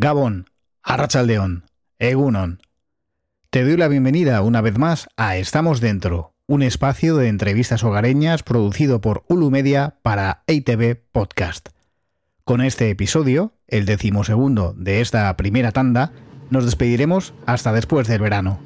[0.00, 0.46] Gabón,
[0.84, 1.64] Arrachaldeón,
[1.98, 2.62] Egunon.
[3.50, 8.44] Te doy la bienvenida una vez más a Estamos Dentro, un espacio de entrevistas hogareñas
[8.44, 11.70] producido por Ulu Media para ATV Podcast.
[12.44, 16.12] Con este episodio, el decimosegundo de esta primera tanda,
[16.48, 18.60] nos despediremos hasta después del verano.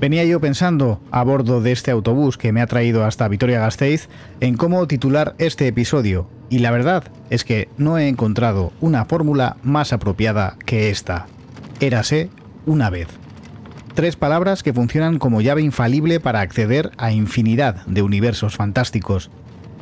[0.00, 4.08] Venía yo pensando, a bordo de este autobús que me ha traído hasta Vitoria-Gasteiz,
[4.40, 9.56] en cómo titular este episodio, y la verdad es que no he encontrado una fórmula
[9.64, 11.26] más apropiada que esta.
[11.80, 12.30] Érase
[12.64, 13.08] una vez.
[13.94, 19.32] Tres palabras que funcionan como llave infalible para acceder a infinidad de universos fantásticos.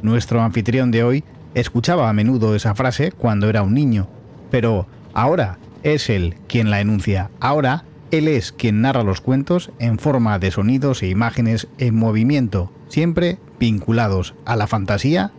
[0.01, 4.09] Nuestro anfitrión de hoy escuchaba a menudo esa frase cuando era un niño,
[4.51, 7.31] pero ahora es él quien la enuncia.
[7.39, 12.71] Ahora él es quien narra los cuentos en forma de sonidos e imágenes en movimiento,
[12.89, 15.33] siempre vinculados a la fantasía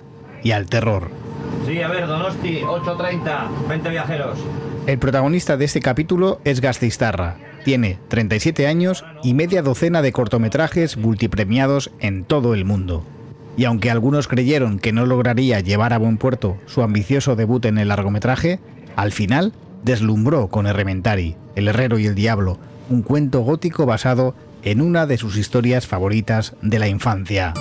[0.44, 1.10] y al terror.
[1.66, 4.40] Sí, a ver, Donosti, 8.30, 20 viajeros.
[4.86, 7.38] El protagonista de este capítulo es Gasteiztarra.
[7.66, 13.04] Tiene 37 años y media docena de cortometrajes multipremiados en todo el mundo.
[13.58, 17.78] Y aunque algunos creyeron que no lograría llevar a buen puerto su ambicioso debut en
[17.78, 18.60] el largometraje,
[18.96, 19.52] al final
[19.88, 25.18] deslumbró con Errementari, El Herrero y el Diablo, un cuento gótico basado en una de
[25.18, 27.54] sus historias favoritas de la infancia.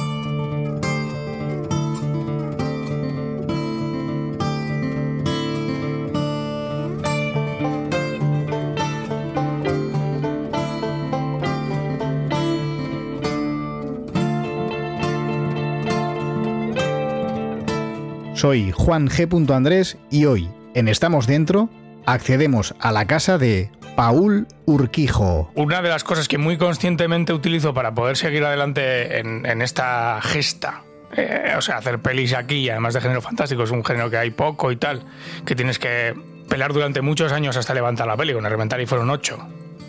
[18.35, 19.55] Soy Juan G.
[19.55, 21.71] Andrés y hoy, en Estamos Dentro,
[22.07, 25.51] accedemos a la casa de Paul Urquijo.
[25.55, 30.83] Una de las cosas que muy conscientemente utilizo para poder seguir adelante en, esta gesta
[31.17, 34.31] eh, o sea, hacer pelis aquí, además de género fantástico, es un género que hay
[34.31, 35.05] poco y tal,
[35.45, 36.15] que tienes que
[36.49, 38.35] pelear durante muchos años hasta levantar la peli.
[38.35, 38.45] Con
[38.81, 39.39] y fueron ocho.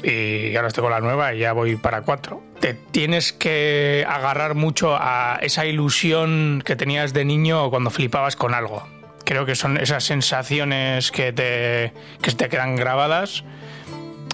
[0.04, 2.42] Y ahora estoy con la nueva y ya voy para cuatro.
[2.60, 8.54] Te tienes que agarrar mucho a esa ilusión que tenías de niño cuando flipabas con
[8.54, 8.84] algo
[9.28, 13.44] creo que son esas sensaciones que te, que te quedan grabadas.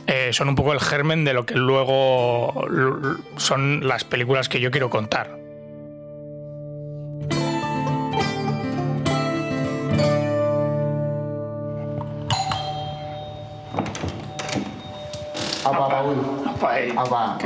[0.06, 2.68] Eh, son un poco el germen de lo que luego
[3.38, 5.40] son las películas que yo quiero contar.
[15.66, 16.18] Apa, Paul.
[16.46, 16.94] Apa, eh.
[16.96, 17.38] Apa,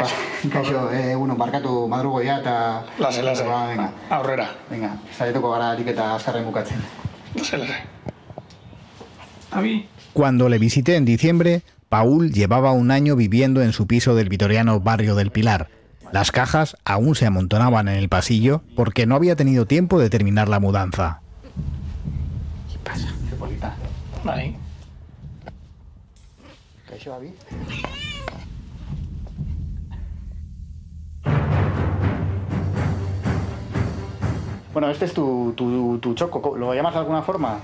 [0.51, 2.83] kaixo, eh, bueno, barkatu madrugo ya eta...
[2.99, 3.91] Lase, lase, venga.
[4.09, 4.49] aurrera.
[4.69, 6.96] Venga, saietuko gara harik eta azkarren bukatzen.
[10.13, 14.79] Cuando le visité en diciembre, Paul llevaba un año viviendo en su piso del vitoriano
[14.79, 15.69] barrio del Pilar.
[16.11, 20.47] Las cajas aún se amontonaban en el pasillo porque no había tenido tiempo de terminar
[20.47, 21.21] la mudanza.
[22.71, 23.13] ¿Qué pasa?
[24.23, 24.55] Vale.
[26.89, 28.06] ¿Qué
[34.77, 36.55] Bueno, este es tu, tu, choco.
[36.55, 37.57] ¿Lo llamas de alguna forma?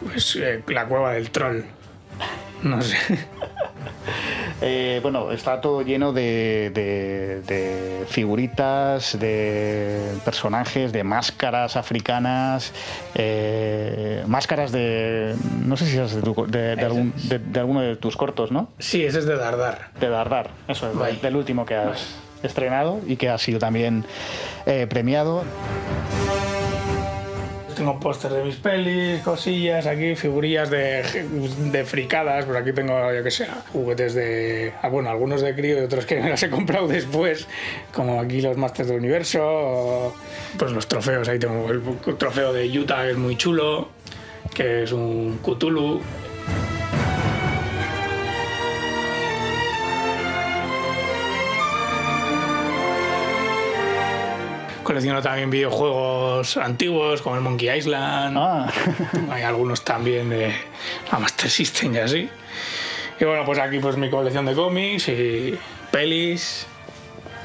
[0.00, 1.62] Pues eh, la cueva del troll.
[2.62, 2.96] No sé.
[4.60, 12.72] Eh, bueno, está todo lleno de, de, figuritas, de personajes, de máscaras africanas,
[13.14, 15.34] eh, máscaras de.
[15.66, 18.68] No sé si es de, algún, de, alguno de tus cortos, ¿no?
[18.78, 19.90] Sí, ese es de Dardar.
[19.98, 24.04] De Dardar, eso es, del último que has estrenado y que ha sido también
[24.88, 25.44] premiado.
[27.76, 31.02] Tengo póster de mis pelis, cosillas, aquí figurillas de,
[31.72, 35.80] de fricadas, pues aquí tengo, yo que sé, juguetes de, ah, bueno, algunos de crío
[35.80, 37.48] y otros que me las he comprado después,
[37.92, 40.14] como aquí los Masters del Universo,
[40.56, 43.88] pues los trofeos, ahí tengo el trofeo de Utah, que es muy chulo,
[44.54, 46.00] que es un Cthulhu,
[54.94, 58.36] Colecciono también videojuegos antiguos como el Monkey Island.
[58.38, 58.72] Ah.
[59.32, 60.54] Hay algunos también de
[61.10, 62.28] la Master System y así.
[63.18, 65.58] Y bueno, pues aquí pues mi colección de cómics y
[65.90, 66.68] pelis,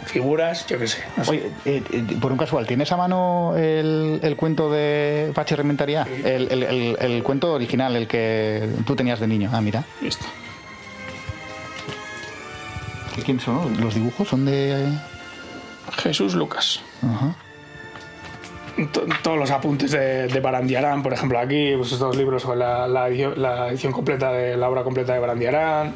[0.05, 1.03] figuras, yo qué sé.
[1.25, 6.07] Oye, eh, eh, por un casual, ¿tienes a mano el, cuento de Pache Rementaría?
[6.23, 6.51] El,
[6.99, 9.49] el, cuento original, el que tú tenías de niño.
[9.51, 9.83] Ah, mira.
[10.03, 10.23] Listo.
[13.25, 13.81] ¿Quién son?
[13.81, 14.85] ¿Los dibujos son de...?
[15.97, 16.81] Jesús Lucas.
[19.23, 23.91] Todos los apuntes de, de, Barandiarán, por ejemplo, aquí, pues estos libros son la, edición,
[23.91, 25.95] completa de la obra completa de Barandiarán,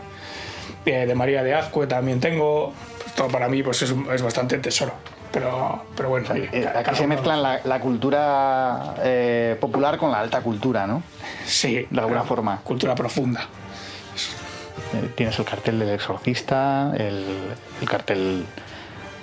[0.83, 2.73] de, de María de Azcue también tengo.
[3.01, 4.93] Pues todo para mí pues es, es bastante tesoro.
[5.31, 6.27] pero, pero bueno.
[6.33, 11.03] Eh, aquí se mezclan la, cultura eh, popular con la alta cultura, ¿no?
[11.45, 11.87] Sí.
[11.89, 12.59] De alguna forma.
[12.63, 13.41] Cultura profunda.
[14.93, 17.25] Eh, tienes el cartel del exorcista, el,
[17.87, 18.45] cartel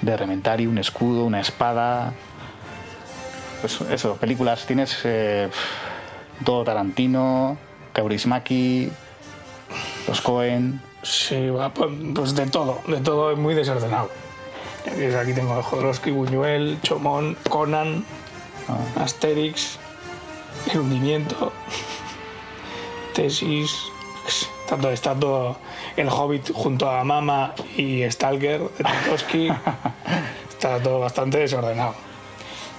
[0.02, 2.12] de Rementari, un escudo, una espada.
[3.60, 4.66] Pues eso, películas.
[4.66, 5.04] Tienes
[6.44, 7.58] todo Tarantino,
[7.92, 8.90] Kaurismaki,
[10.08, 10.80] los Cohen.
[11.02, 14.10] Sí, pues, pues de todo, de todo es muy desordenado.
[15.20, 18.04] Aquí tengo Jodorowsky, Buñuel, Chomón, Conan,
[18.68, 19.02] ah.
[19.02, 19.78] Asterix,
[20.72, 21.52] El hundimiento,
[23.14, 23.86] Tesis.
[24.68, 25.56] Tanto está todo
[25.96, 29.48] El Hobbit junto a Mama y Stalker de Tarkovsky.
[30.50, 31.94] está todo bastante desordenado.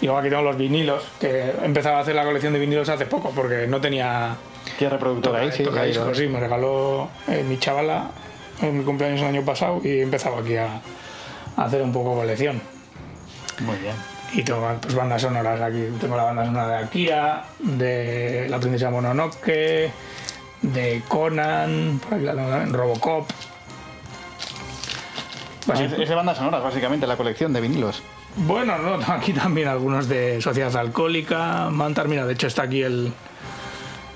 [0.01, 2.89] Y luego aquí tengo los vinilos, que he empezado a hacer la colección de vinilos
[2.89, 4.35] hace poco porque no tenía.
[4.77, 5.51] ¿Qué reproductor ahí?
[5.51, 5.65] Sí,
[6.13, 8.09] sí, me regaló eh, mi chavala
[8.61, 10.81] en mi cumpleaños el año pasado y he empezado aquí a,
[11.57, 12.61] hacer un poco colección.
[13.59, 13.95] Muy bien.
[14.33, 15.87] Y tengo pues, bandas sonoras aquí.
[15.99, 19.91] Tengo la banda sonora de Akira, de La princesa Mononoke,
[20.61, 21.99] de Conan,
[22.71, 23.29] Robocop.
[25.73, 28.03] es de bandas sonoras, básicamente, la colección de vinilos.
[28.35, 33.11] Bueno, no, aquí también algunos de Sociedad Alcohólica, Mantar, mira, de hecho está aquí el,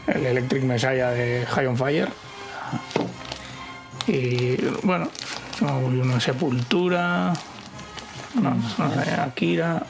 [0.08, 2.10] el Electric Messiah de High on Fire.
[4.08, 5.10] Y bueno,
[5.62, 7.34] una Sepultura,
[8.42, 8.58] no,
[9.24, 9.84] Akira.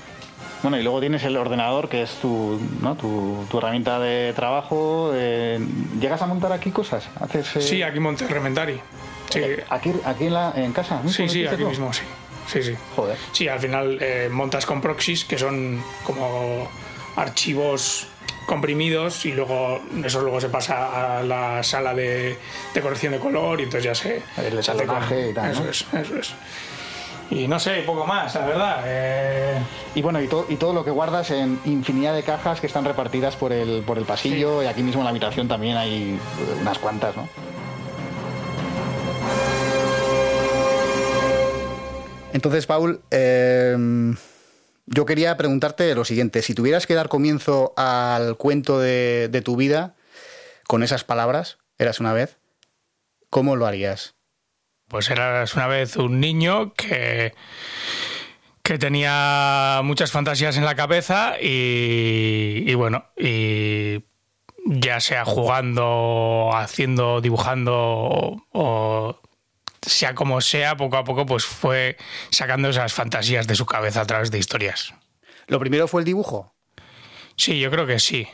[0.65, 2.95] Bueno, y luego tienes el ordenador, que es tu, ¿no?
[2.95, 5.11] tu, herramienta de trabajo.
[5.13, 5.59] Eh,
[6.01, 7.07] ¿Llegas a montar aquí cosas?
[7.19, 7.61] ¿Haces, eh?
[7.61, 8.81] Sí, aquí monté el Rementari.
[9.29, 9.41] Sí.
[9.69, 11.03] ¿Aquí, aquí en, la, en casa?
[11.05, 12.01] Sí, sí, aquí mismo, sí.
[12.47, 12.73] Sí, sí.
[12.95, 13.15] Joder.
[13.31, 16.67] Sí, al final eh, montas con proxies, que son como
[17.15, 18.07] archivos
[18.47, 22.39] comprimidos y luego eso luego se pasa a la sala de,
[22.81, 26.17] corrección de color y entonces ya se, el se hace y tal, eso es eso
[26.17, 26.33] es
[27.29, 29.57] y no sé poco más la verdad eh.
[29.95, 32.85] y bueno y, todo y todo lo que guardas en infinidad de cajas que están
[32.85, 36.19] repartidas por el por el pasillo y aquí mismo en la habitación también hay
[36.61, 37.27] unas cuantas no
[42.33, 43.75] entonces Paul eh
[44.87, 49.95] yo quería preguntarte lo siguiente, si tuvieras que dar comienzo al cuento de, tu vida
[50.67, 52.37] con esas palabras, eras una vez,
[53.29, 54.15] ¿cómo lo harías?
[54.87, 57.33] Pues eras una vez un niño que,
[58.61, 64.03] que tenía muchas fantasías en la cabeza y, bueno, y
[64.65, 69.19] ya sea jugando, haciendo, dibujando o
[69.81, 71.97] sea como sea, poco a poco pues fue
[72.31, 74.93] sacando esas fantasías de su cabeza a través de historias.
[75.47, 76.55] ¿Lo primero fue el dibujo?
[77.35, 78.27] Sí, yo creo que sí.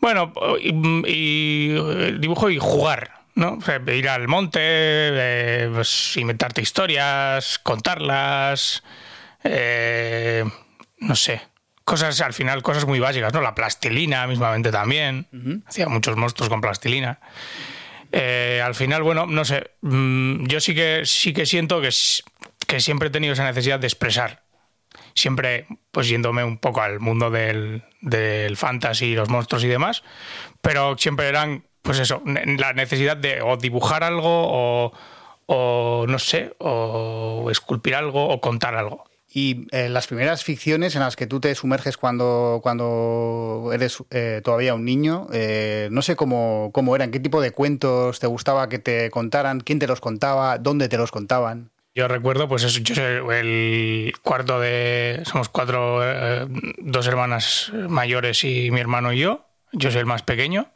[0.00, 1.70] Bueno, y,
[2.18, 3.58] dibujo y jugar, ¿no?
[3.88, 8.82] ir al monte, eh, pues, inventarte historias, contarlas,
[9.42, 10.44] eh,
[10.98, 11.42] no sé,
[11.84, 13.40] cosas al final, cosas muy básicas, ¿no?
[13.40, 15.26] La plastilina mismamente también.
[15.66, 17.20] Hacía muchos monstruos con plastilina.
[18.12, 21.90] Eh, al final, bueno, no sé, mm, yo sí que, sí que siento que,
[22.66, 24.44] que siempre he tenido esa necesidad de expresar.
[25.14, 30.02] Siempre, pues yéndome un poco al mundo del, del fantasy, los monstruos y demás,
[30.60, 34.92] pero siempre eran, pues eso, la necesidad de o dibujar algo o,
[35.44, 39.04] o no sé, o esculpir algo o contar algo.
[39.28, 44.40] Y eh, las primeras ficciones en las que tú te sumerges cuando, cuando eres eh,
[44.42, 48.70] todavía un niño, eh, no sé cómo, cómo eran, qué tipo de cuentos te gustaba
[48.70, 51.70] que te contaran, quién te los contaba, dónde te los contaban.
[51.94, 53.04] Yo recuerdo, pues eso, yo soy
[53.36, 55.20] el cuarto de.
[55.24, 56.00] Somos cuatro,
[56.78, 59.44] dos hermanas mayores y mi hermano y yo.
[59.72, 60.72] Yo soy el más pequeño.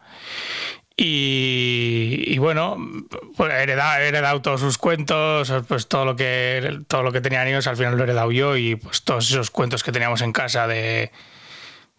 [1.00, 2.76] Y, bueno,
[3.36, 7.68] pues he heredado, todos sus cuentos, pues todo lo que todo lo que tenían ellos
[7.68, 10.66] al final lo he heredado yo y pues todos esos cuentos que teníamos en casa
[10.66, 11.12] de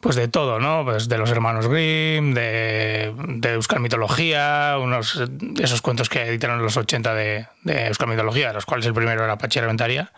[0.02, 0.84] pues de todo, ¿no?
[0.84, 5.24] Pues de los hermanos Grimm, de, de Euskal Mitología, unos
[5.62, 8.94] esos cuentos que editaron en los 80 de, de Euskal Mitología, de los cuales el
[8.94, 10.12] primero era Pachi Elementaria.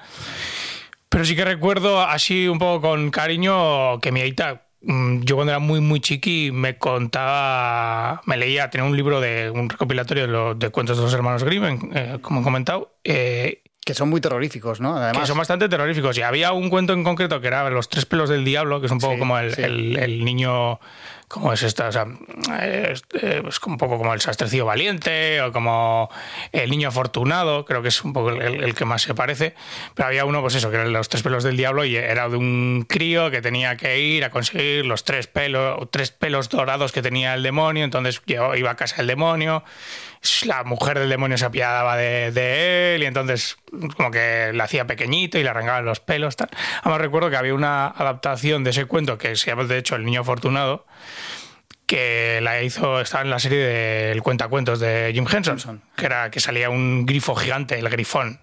[1.07, 5.59] Pero sí que recuerdo así un poco con cariño que mi aita yo cuando era
[5.59, 10.97] muy muy chiqui me contaba, me leía, tenía un libro de un recopilatorio de, cuentos
[10.97, 12.93] de los hermanos Grimm, eh, como he comentado.
[13.03, 14.95] Eh, que son muy terroríficos, ¿no?
[14.95, 15.23] Además.
[15.23, 16.15] Que son bastante terroríficos.
[16.17, 18.91] Y había un cuento en concreto que era Los tres pelos del diablo, que es
[18.91, 20.79] un poco como el, el, niño
[21.31, 21.87] ¿Cómo es esta?
[21.87, 22.07] O sea,
[22.61, 23.03] es,
[23.65, 26.09] un poco como el sastrecillo valiente o como
[26.51, 29.55] el niño afortunado, creo que es un poco el, que más se parece.
[29.95, 32.35] Pero había uno, pues eso, que eran los tres pelos del diablo y era de
[32.35, 37.01] un crío que tenía que ir a conseguir los tres pelos, tres pelos dorados que
[37.01, 39.63] tenía el demonio, entonces iba a casa del demonio
[40.45, 43.57] la mujer del demonio se apiadaba de, él y entonces
[43.97, 46.35] como que le hacía pequeñito y le arrancaban los pelos.
[46.35, 46.49] Tal.
[46.81, 50.05] Además recuerdo que había una adaptación de ese cuento que se llama de hecho El
[50.05, 50.85] Niño Afortunado,
[51.91, 56.39] que la hizo, estaba en la serie del cuentacuentos de Jim Henson, que era que
[56.39, 58.39] salía un grifo gigante, el grifón,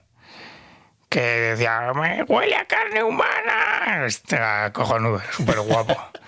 [1.09, 4.05] que decía, me huele a carne humana.
[4.05, 5.97] Este era cojonudo, súper guapo.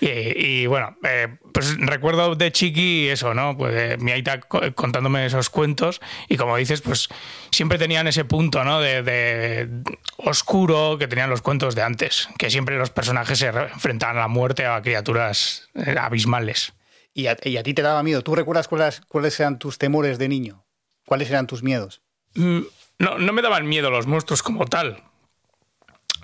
[0.00, 3.56] Y, bueno, eh, pues recuerdo de chiqui eso, ¿no?
[3.56, 7.08] Pues eh, mi aita contándome esos cuentos y como dices, pues
[7.50, 8.80] siempre tenían ese punto, ¿no?
[8.80, 9.68] De,
[10.16, 14.28] oscuro que tenían los cuentos de antes, que siempre los personajes se enfrentaban a la
[14.28, 16.72] muerte a criaturas eh, abismales.
[17.12, 18.22] ¿Y a, ti te daba miedo?
[18.22, 20.64] ¿Tú recuerdas cuáles, cuáles eran tus temores de niño?
[21.06, 22.02] ¿Cuáles eran tus miedos?
[22.34, 22.60] Mm,
[22.98, 25.02] no, no me daban miedo los monstruos como tal.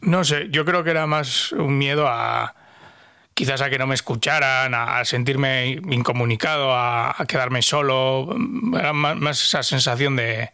[0.00, 2.54] No sé, yo creo que era más un miedo a
[3.37, 8.35] quizás a que no me escucharan, a, sentirme incomunicado, a, quedarme solo.
[8.76, 10.50] Era más, esa sensación de,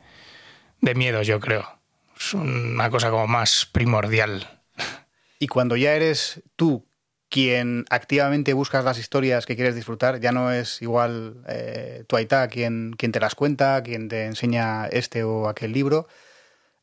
[0.81, 1.65] de, miedo, yo creo.
[2.19, 4.63] Es una cosa como más primordial.
[5.39, 6.85] Y cuando ya eres tú
[7.29, 12.49] quien activamente buscas las historias que quieres disfrutar, ya no es igual eh, tu aita
[12.49, 16.09] quien, quien te las cuenta, quien te enseña este o aquel libro.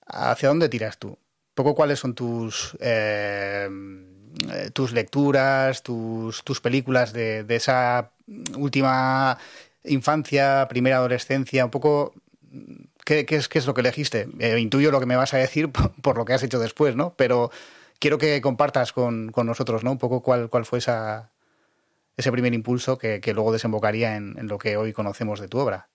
[0.07, 1.19] ¿Hacia dónde tiras tú?
[1.53, 2.77] Poco cuáles son tus...
[2.79, 3.67] Eh,
[4.53, 8.11] eh, tus lecturas, tus, tus películas de, de, esa
[8.55, 9.37] última
[9.83, 12.13] infancia, primera adolescencia, un poco...
[13.05, 14.27] ¿Qué, qué, es, qué es, lo que elegiste?
[14.39, 15.69] Eh, intuyo lo que me vas a decir
[16.01, 17.13] por, lo que has hecho después, ¿no?
[17.15, 17.51] Pero
[17.99, 19.91] quiero que compartas con, con nosotros, ¿no?
[19.91, 21.31] Un poco cuál, cuál fue esa,
[22.17, 25.57] ese primer impulso que, que luego desembocaría en, en, lo que hoy conocemos de tu
[25.57, 25.89] obra.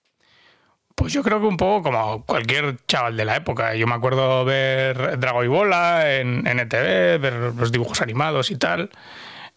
[0.95, 3.75] Pues yo creo que un poco como cualquier chaval de la época.
[3.75, 8.55] Yo me acuerdo ver Drago y Bola en, en ETV, ver los dibujos animados y
[8.57, 8.89] tal.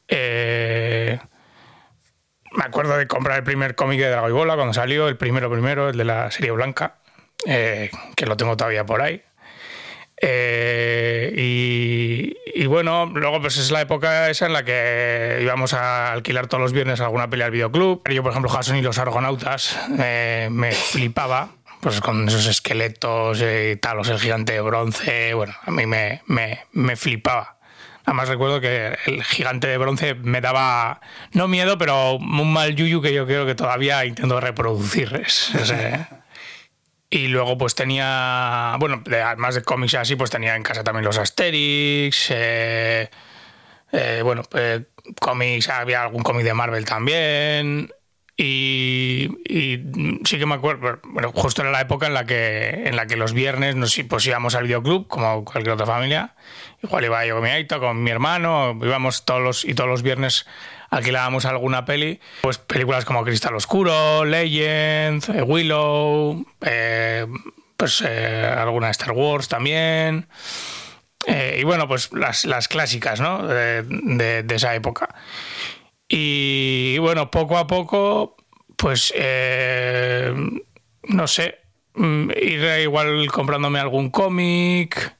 [0.08, 1.18] Eh,
[2.52, 5.50] me acuerdo de comprar el primer cómic de Drago y Bola cuando salió, el primero
[5.50, 6.96] primero, el de la serie blanca,
[7.46, 9.22] eh, que lo tengo todavía por ahí.
[10.20, 11.32] Eh,
[12.54, 16.60] y, bueno, luego pues es la época esa en la que íbamos a alquilar todos
[16.60, 18.02] los viernes alguna pelea al videoclub.
[18.10, 23.98] Yo, por ejemplo, Jason y los Argonautas me flipaba, pues con esos esqueletos y tal,
[23.98, 27.58] el gigante de bronce, bueno, a mí me, me, me flipaba.
[28.04, 31.00] Además recuerdo que el gigante de bronce me daba,
[31.32, 35.14] no miedo, pero un mal yuyu que yo creo que todavía intento reproducir.
[35.26, 35.52] Es,
[37.10, 41.18] y luego pues tenía, bueno, además de cómics así, pues tenía en casa también los
[41.18, 43.10] Asterix, eh,
[43.92, 44.84] eh, bueno, eh,
[45.18, 47.90] cómics, había algún cómic de Marvel también.
[48.40, 49.28] Y,
[50.24, 53.16] sí que me acuerdo, bueno, justo era la época en la que, en la que
[53.16, 56.36] los viernes nos pues íbamos al videoclub, como cualquier otra familia.
[56.80, 60.02] Igual iba yo con mi aito, con mi hermano, íbamos todos los, y todos los
[60.02, 60.46] viernes
[60.90, 67.26] alquilábamos alguna peli, pues películas como Cristal Oscuro, Legend, eh, Willow, eh,
[67.76, 70.28] pues eh, alguna Star Wars también.
[71.26, 73.46] y bueno, pues las, las clásicas, ¿no?
[73.46, 75.14] De, esa época.
[76.08, 78.36] Y, bueno, poco a poco,
[78.76, 79.12] pues
[81.02, 81.58] no sé,
[81.94, 85.17] mm, ir igual comprándome algún cómic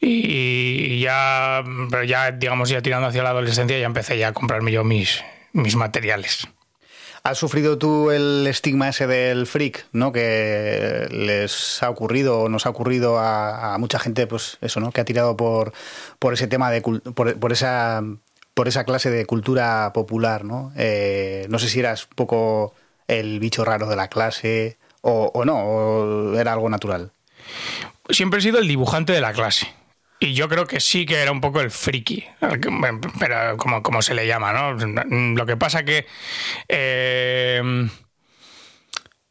[0.00, 1.62] y ya,
[2.06, 5.22] ya, digamos, ya tirando hacia la adolescencia, ya empecé ya a comprarme yo mis,
[5.52, 6.48] mis materiales.
[7.26, 10.12] ¿Has sufrido tú el estigma ese del freak, ¿no?
[10.12, 14.92] Que les ha ocurrido o nos ha ocurrido a, mucha gente, pues eso, ¿no?
[14.92, 15.72] Que ha tirado por,
[16.18, 18.02] por ese tema de por, por esa
[18.52, 20.70] por esa clase de cultura popular, ¿no?
[20.76, 22.74] Eh, no sé si eras un poco
[23.08, 27.10] el bicho raro de la clase o, o no, o era algo natural.
[28.10, 29.72] Siempre he sido el dibujante de la clase.
[30.24, 32.24] Y yo creo que sí que era un poco el friki,
[33.18, 34.72] pero como, como se le llama, ¿no?
[35.34, 36.06] Lo que pasa que...
[36.66, 37.60] Eh,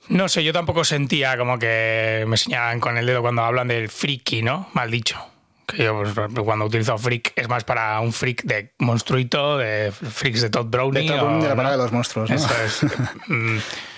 [0.09, 3.89] no sé, yo tampoco sentía como que me señalan con el dedo cuando hablan del
[3.89, 4.69] friki, ¿no?
[4.73, 5.17] Mal dicho.
[5.65, 10.41] Que yo pues, cuando utilizo freak es más para un freak de monstruito, de freaks
[10.41, 11.07] de Todd Browning.
[11.07, 12.29] De Todd de la parada de los monstruos.
[12.29, 12.35] ¿no?
[12.35, 12.85] Eso es.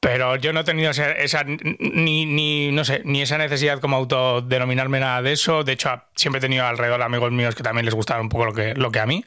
[0.00, 4.98] Pero yo no he tenido esa, ni, ni, no sé, ni esa necesidad como autodenominarme
[4.98, 5.62] nada de eso.
[5.62, 8.54] De hecho, siempre he tenido alrededor amigos míos que también les gustaba un poco lo
[8.54, 9.26] que, lo que a mí.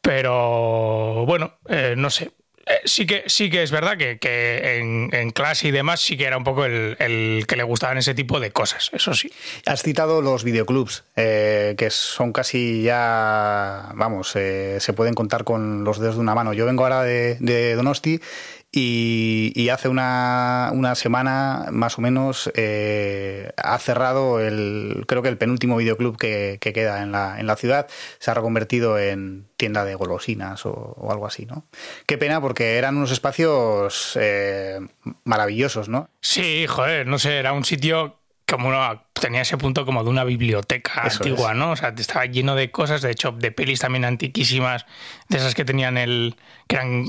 [0.00, 2.30] Pero bueno, eh, no sé.
[2.66, 6.26] Eh, sí que, sí que es verdad que, que en, clase y demás sí que
[6.26, 9.32] era un poco el, el, que le gustaban ese tipo de cosas, eso sí.
[9.66, 15.98] Has citado los videoclubs, eh, que son casi ya, vamos, se pueden contar con los
[15.98, 16.52] dedos de una mano.
[16.52, 18.20] Yo vengo ahora de, de Donosti
[18.72, 25.38] y, hace una, una, semana más o menos eh, ha cerrado el creo que el
[25.38, 27.88] penúltimo videoclub que, que, queda en la, en la ciudad.
[28.18, 31.66] Se ha reconvertido en tienda de golosinas o, algo así no
[32.06, 34.80] qué pena porque eran unos espacios eh,
[35.24, 38.19] maravillosos no sí joder no sé era un sitio
[38.50, 41.70] como uno tenía ese punto como de una biblioteca antigua, ¿no?
[41.70, 44.86] O sea, estaba lleno de cosas, de hecho, de pelis también antiquísimas,
[45.28, 46.34] de esas que tenían el.
[46.66, 47.08] que eran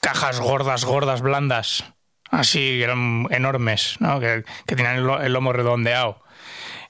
[0.00, 1.84] cajas gordas, gordas, blandas,
[2.30, 4.18] así, que eran enormes, ¿no?
[4.18, 6.20] Que, que tenían el, lomo redondeado.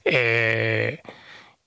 [0.03, 1.01] Eh,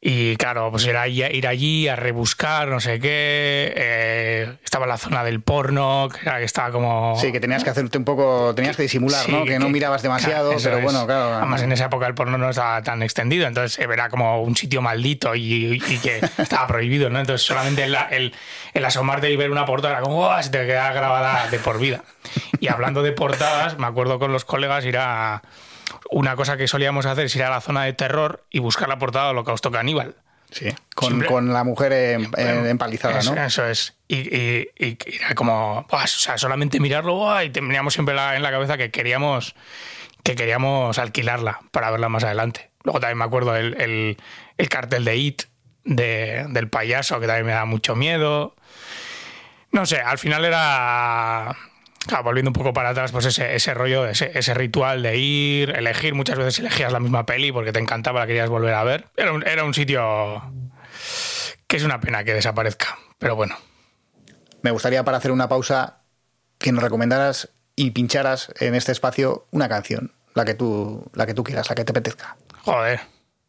[0.01, 3.73] y claro, pues era ir allí a rebuscar, no sé qué.
[3.77, 7.17] Eh, estaba la zona del porno, que estaba como.
[7.21, 8.55] Sí, que tenías que hacerte un poco.
[8.55, 9.45] Tenías que disimular, ¿no?
[9.45, 11.35] Que, no mirabas demasiado, pero bueno, claro.
[11.39, 14.81] Además, en esa época el porno no estaba tan extendido, entonces era como un sitio
[14.81, 17.19] maldito y, que estaba prohibido, ¿no?
[17.19, 18.35] Entonces, solamente el, el,
[18.75, 20.43] el, asomarte y ver una portada era como, ¡oh!
[20.43, 22.05] Se te queda grabada de por vida.
[22.61, 25.43] Y hablando de portadas, me acuerdo con los colegas ir a
[26.11, 28.99] una cosa que solíamos hacer es ir a la zona de terror y buscar la
[28.99, 30.15] portada de Holocausto Caníbal.
[30.51, 31.93] Sí, con, la mujer
[32.39, 33.45] empalizada, ¿no?
[33.45, 33.95] Eso es.
[34.09, 39.55] Y, era como, o sea, solamente mirarlo y teníamos siempre en la cabeza que queríamos,
[40.23, 42.71] que queríamos alquilarla para verla más adelante.
[42.83, 44.17] Luego también me acuerdo el,
[44.57, 45.43] el, cartel de It,
[45.85, 48.57] de, del payaso, que también me da mucho miedo.
[49.71, 51.55] No sé, al final era
[52.23, 56.15] volviendo un poco para atrás, pues ese, ese rollo, ese, ese, ritual de ir, elegir,
[56.15, 59.07] muchas veces elegías la misma peli porque te encantaba, la querías volver a ver.
[59.17, 60.43] Era un, era un sitio
[61.67, 63.57] que es una pena que desaparezca, pero bueno.
[64.63, 66.01] Me gustaría para hacer una pausa
[66.59, 71.35] que nos recomendaras y pincharas en este espacio una canción, la que tú, la que
[71.35, 72.37] tú quieras, la que te apetezca.
[72.63, 73.01] Joder.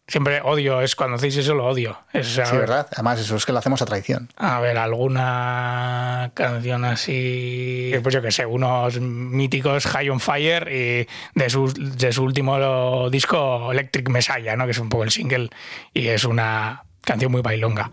[0.10, 2.00] Siempre odio, es cuando hacéis eso lo odio.
[2.14, 2.88] sí, ¿verdad?
[2.92, 4.28] Además, eso es que lo hacemos a traición.
[4.38, 7.92] A ver, alguna canción así.
[8.02, 13.10] Pues yo que sé, unos míticos High on Fire y de su, de su último
[13.12, 14.66] disco Electric Messiah, ¿no?
[14.66, 15.50] Que es un poco el single
[15.94, 17.92] y es una canción muy bailonga.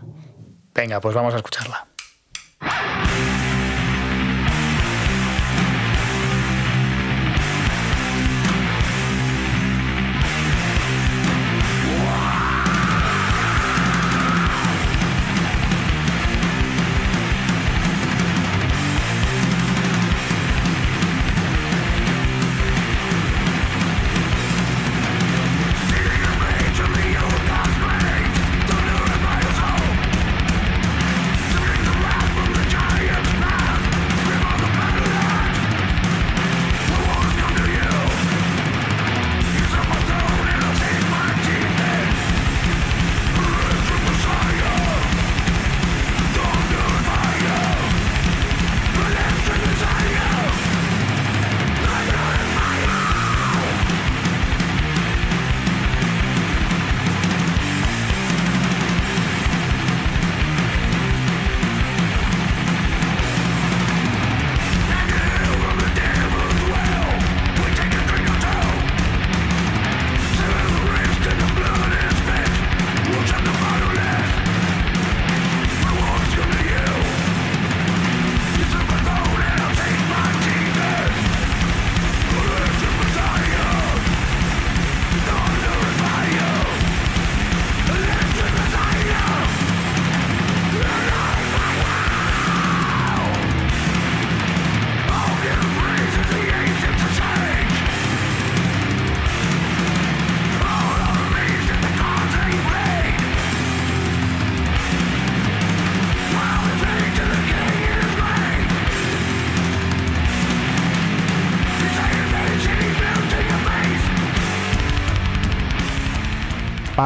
[0.73, 1.87] Venga, pues vamos a escucharla.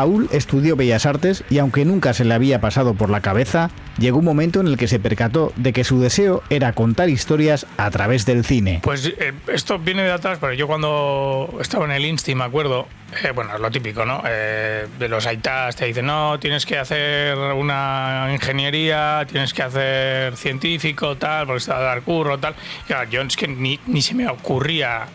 [0.01, 4.17] Paul estudió Bellas Artes y aunque nunca se le había pasado por la cabeza, llegó
[4.17, 7.91] un momento en el que se percató de que su deseo era contar historias a
[7.91, 8.79] través del cine.
[8.81, 12.87] Pues eh, esto viene de atrás, porque yo cuando estaba en el Insti, me acuerdo,
[13.23, 14.23] eh, bueno, es lo típico, ¿no?
[14.25, 20.35] Eh, de los aitas te dicen, no, tienes que hacer una ingeniería, tienes que hacer
[20.35, 22.55] científico, tal, porque está a dar curro, tal.
[22.85, 25.05] Y claro, yo es que ni, ni se me ocurría,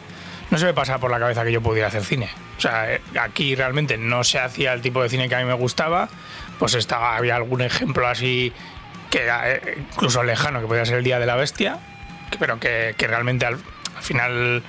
[0.50, 2.30] no se me pasaba por la cabeza que yo pudiera hacer cine.
[2.56, 5.44] O sea, eh, aquí realmente no se hacía el tipo de cine que a mí
[5.44, 6.08] me gustaba,
[6.58, 8.52] pues estaba, había algún ejemplo así
[9.10, 11.78] que era eh, incluso lejano, que podía ser el Día de la Bestia,
[12.38, 13.58] pero que, realmente al,
[14.00, 14.62] final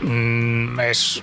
[0.00, 1.22] mm, es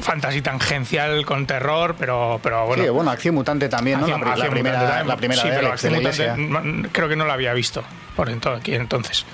[0.00, 2.82] fantasy tangencial con terror, pero, pero bueno.
[2.82, 4.06] Sí, bueno, Acción Mutante también, ¿no?
[4.06, 7.82] La, primera, la primera sí, pero Acción Mutante creo que no la había visto
[8.14, 9.24] por aquí entonces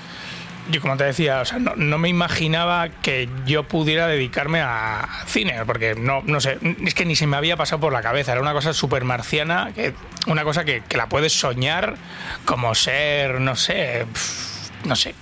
[0.70, 5.62] yo como te decía, o sea, no, me imaginaba que yo pudiera dedicarme a cine,
[5.66, 8.40] porque no, no sé, es que ni se me había pasado por la cabeza, era
[8.40, 9.94] una cosa súper marciana, que,
[10.26, 11.96] una cosa que, la puedes soñar
[12.44, 14.06] como ser, no sé,
[14.84, 15.14] no sé,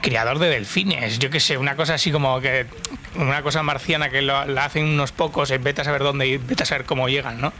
[0.00, 2.66] criador de delfines, yo qué sé, una cosa así como que
[3.14, 6.66] una cosa marciana que la hacen unos pocos, vete a saber dónde y vete a
[6.66, 7.52] saber cómo llegan, ¿no?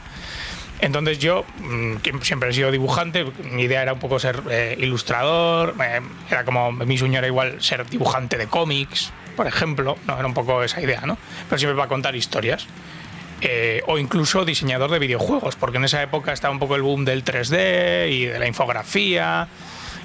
[0.81, 5.75] Entonces yo, mm, siempre he sido dibujante, mi idea era un poco ser eh, ilustrador,
[5.81, 10.27] eh, era como, mi sueño era igual ser dibujante de cómics, por ejemplo, no era
[10.27, 11.17] un poco esa idea, ¿no?
[11.49, 12.67] Pero siempre va a contar historias.
[13.41, 17.03] Eh, o incluso diseñador de videojuegos, porque en esa época estaba un poco el boom
[17.03, 19.47] del 3D y de la infografía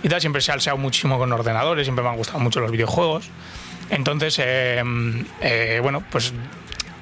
[0.03, 2.73] y tal, siempre se ha alzado muchísimo con ordenadores, siempre me han gustado mucho los
[2.73, 3.31] videojuegos.
[3.89, 4.41] Entonces,
[5.81, 6.33] bueno, pues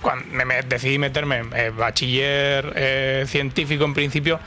[0.01, 4.41] cuando me, decidí meterme en eh, bachiller eh, científico en principio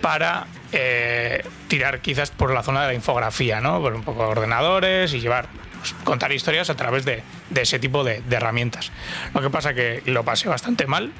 [0.00, 3.80] para eh, tirar quizás por la zona de la infografía, ¿no?
[3.80, 7.22] Por un poco de ordenadores y llevar, pues, contar historias a través de,
[7.54, 8.92] ese tipo de, herramientas.
[9.34, 11.12] Lo que pasa que lo pasé bastante mal,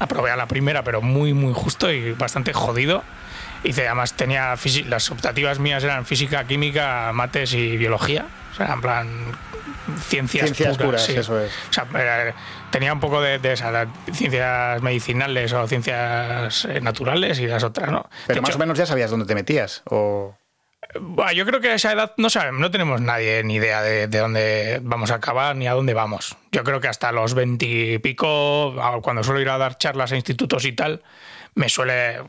[0.00, 3.04] aprobé a la primera, pero muy, muy justo y bastante jodido.
[3.64, 4.54] Y además tenía
[4.88, 8.26] las optativas mías eran física, química, mates y biología.
[8.52, 9.08] O sea, en plan
[10.06, 11.52] ciencias, puras, eso es.
[11.70, 11.86] O sea,
[12.76, 18.06] tenía un poco de, esas ciencias medicinales o ciencias eh, naturales y las otras, ¿no?
[18.26, 20.34] Pero más o menos ya sabías dónde te metías o
[21.34, 24.78] yo creo que a esa edad no sabemos, no tenemos nadie ni idea de, dónde
[24.82, 26.36] vamos a acabar ni a dónde vamos.
[26.52, 30.72] Yo creo que hasta los veintipico, cuando suelo ir a dar charlas a institutos y
[30.72, 31.02] tal,
[31.54, 32.20] me suele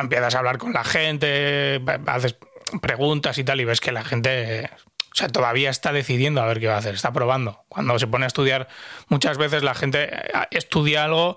[0.00, 2.36] empiezas a hablar con la gente, haces
[2.80, 4.70] preguntas y tal y ves que la gente
[5.14, 7.64] o sea, todavía está decidiendo a ver qué va a hacer, está probando.
[7.68, 8.66] Cuando se pone a estudiar,
[9.06, 11.36] muchas veces la gente eh, estudia algo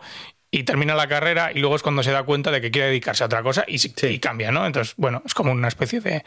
[0.58, 3.24] y termina la carrera y luego es cuando se da cuenta de que quiere dedicarse
[3.24, 3.78] a otra cosa y,
[4.18, 4.66] cambia, ¿no?
[4.66, 6.26] Entonces, bueno, es como una especie de,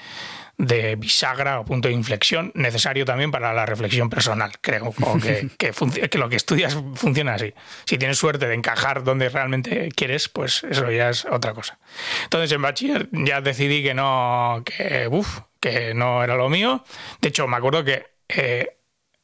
[0.57, 6.09] de, bisagra o punto de inflexión necesario también para la reflexión personal, creo, que, que,
[6.09, 7.53] que, lo que estudias funciona así.
[7.87, 11.81] Si tienes suerte de encajar donde realmente quieres, pues eso ya es otra cosa.
[12.23, 15.11] Entonces, en bachiller ya decidí que no, que,
[15.59, 16.85] que no era lo mío.
[17.21, 18.77] De hecho, me acuerdo que eh,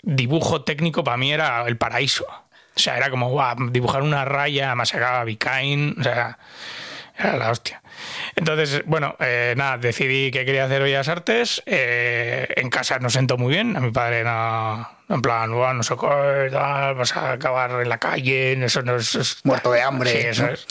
[0.03, 2.27] dibujo técnico para mí era el paraíso.
[2.77, 6.39] O sea, era como dibujar una raya, más sacaba Bicain, o sea,
[7.19, 7.83] era la hostia.
[8.35, 11.63] Entonces, bueno, eh, nada, decidí que quería hacer Bellas Artes.
[11.65, 13.77] Eh, en casa no sentó muy bien.
[13.77, 18.83] A mi padre no, en plan, no sé vas a acabar en la calle, eso
[18.83, 19.41] no es.
[19.45, 20.11] Muerto de hambre.
[20.11, 20.67] Sí, eso es.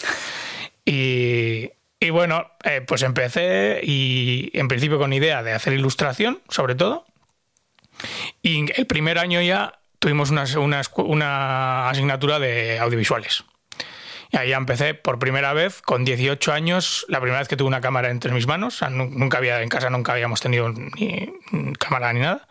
[0.86, 6.76] Y, y bueno, eh, pues empecé y en principio con idea de hacer ilustración, sobre
[6.76, 7.06] todo.
[8.44, 10.46] Y el primer año ya tuvimos una,
[10.98, 13.44] una, asignatura de audiovisuales.
[14.32, 17.82] Y ahí empecé por primera vez, con 18 años, la primera vez que tuve una
[17.82, 18.84] cámara entre mis manos.
[18.92, 21.34] nunca había, en casa nunca habíamos tenido ni
[21.80, 22.48] cámara ni nada.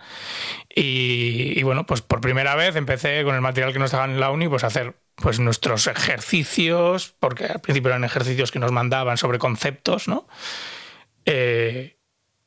[0.68, 4.18] Y, y, bueno, pues por primera vez empecé con el material que nos daban en
[4.18, 8.72] la uni, pues a hacer pues nuestros ejercicios, porque al principio eran ejercicios que nos
[8.72, 10.26] mandaban sobre conceptos, ¿no?
[11.24, 11.98] Eh,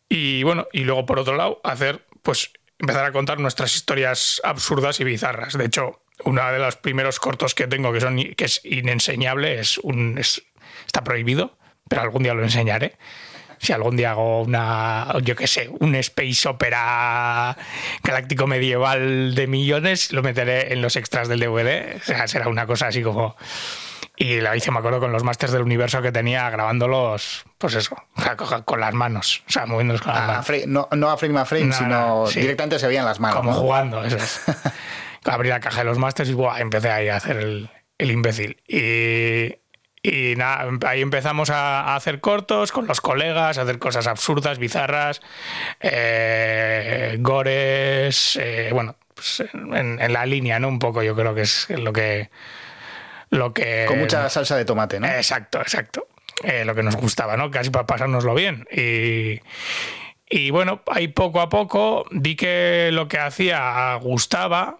[0.09, 4.99] y bueno, y luego por otro lado, hacer, pues empezar a contar nuestras historias absurdas
[4.99, 5.57] y bizarras.
[5.57, 9.77] De hecho, uno de los primeros cortos que tengo que, son, que es inenseñable, es
[9.79, 12.97] un, está prohibido, pero algún día lo enseñaré
[13.59, 17.57] si algún día hago una, yo qué sé, un space opera
[18.03, 21.97] galáctico medieval de millones, lo meteré en los extras del DVD.
[21.97, 23.35] O sea, será una cosa así como...
[24.19, 27.95] Y la hice, me acuerdo, con los masters del universo que tenía grabándolos, pues eso,
[28.65, 30.67] con las manos, o sea, moviéndolos con las ah, manos.
[30.67, 33.37] no, no, a frame a frame, sino directamente se veían las manos.
[33.37, 34.41] Como jugando, eso es.
[35.23, 38.57] Abrí la caja de los masters y buah, empecé ahí a hacer el, el imbécil.
[38.67, 39.59] Y,
[40.01, 45.21] y nada, ahí empezamos a, hacer cortos con los colegas, a hacer cosas absurdas, bizarras,
[45.79, 50.69] eh, gores, eh, bueno, pues en, la línea, ¿no?
[50.69, 52.31] Un poco yo creo que es lo que...
[53.29, 55.07] Lo que con mucha salsa de tomate, ¿no?
[55.07, 56.07] Exacto, exacto.
[56.43, 57.51] Eh, lo que nos gustaba, ¿no?
[57.51, 58.67] Casi para pasárnoslo bien.
[58.71, 59.41] Y,
[60.29, 64.77] y bueno, ahí poco a poco vi que lo que hacía gustaba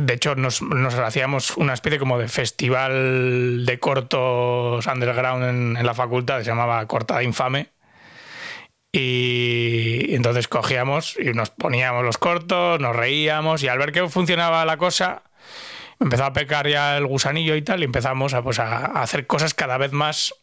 [0.00, 6.38] de hecho, nos, hacíamos una especie como de festival de cortos underground en, la facultad,
[6.38, 7.68] se llamaba Cortada Infame.
[8.94, 14.64] Y entonces cogíamos y nos poníamos los cortos, nos reíamos y al ver que funcionaba
[14.66, 15.22] la cosa,
[16.02, 19.54] empezó a pecar ya el gusanillo y tal y empezamos a, pues, a hacer cosas
[19.54, 20.34] cada vez más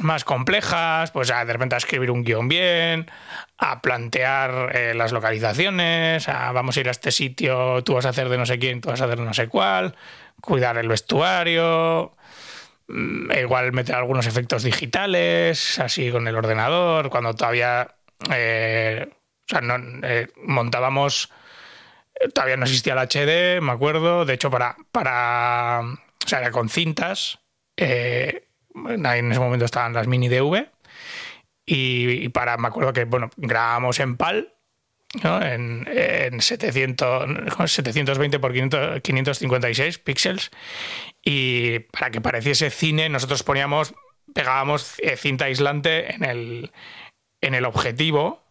[0.00, 3.10] más complejas, pues a de repente a escribir un guion bien,
[3.58, 8.10] a plantear eh, las localizaciones, a vamos a ir a este sitio, tú vas a
[8.10, 9.96] hacer de no sé quién, tú vas a hacer de no sé cuál,
[10.40, 12.12] cuidar el vestuario,
[12.86, 17.88] mm, igual meter algunos efectos digitales, así con el ordenador, cuando todavía
[18.32, 21.30] eh, o sea, no, eh, montábamos,
[22.34, 26.68] todavía no existía el HD, me acuerdo, de hecho para, para o sea, era con
[26.68, 27.38] cintas
[28.86, 30.66] en ese momento estaban las mini DV.
[31.70, 34.54] Y, para, me acuerdo que, bueno, grabamos en PAL
[35.22, 37.26] en, en 700,
[37.66, 40.50] 720 por 556 píxeles.
[41.22, 43.94] Y para que pareciese cine nosotros poníamos,
[44.32, 46.72] pegábamos eh, cinta aislante en el,
[47.42, 48.47] en el objetivo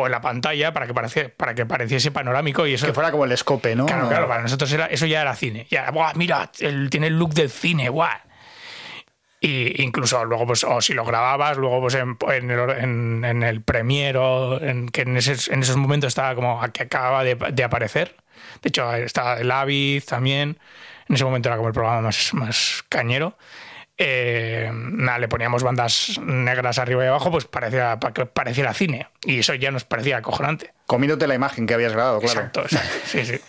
[0.00, 2.86] o en la pantalla para que, pareciese, para que pareciese panorámico y eso...
[2.86, 3.86] Que fuera como el escope, ¿no?
[3.86, 5.66] Claro, claro, para nosotros era, eso ya era cine.
[5.70, 8.10] Ya, ¡buah, mira, él tiene el look del cine, guau.
[9.40, 13.42] Y incluso luego, pues, o si lo grababas, luego pues en, en, el, en, en
[13.42, 17.34] el Premiere, o en, que en, ese, en esos momentos estaba como que acababa de,
[17.34, 18.16] de, aparecer.
[18.62, 20.58] De hecho, estaba el Avid también.
[21.10, 23.36] En ese momento era como el programa más, más cañero.
[23.96, 29.08] Eh, nada, le poníamos bandas negras arriba y abajo, pues parecía, pareciera cine.
[29.24, 30.72] Y eso ya nos parecía acojonante.
[30.86, 32.40] Comiéndote la imagen que habías grabado, claro.
[32.40, 32.94] Exacto, exacto.
[33.06, 33.40] Sí, sí.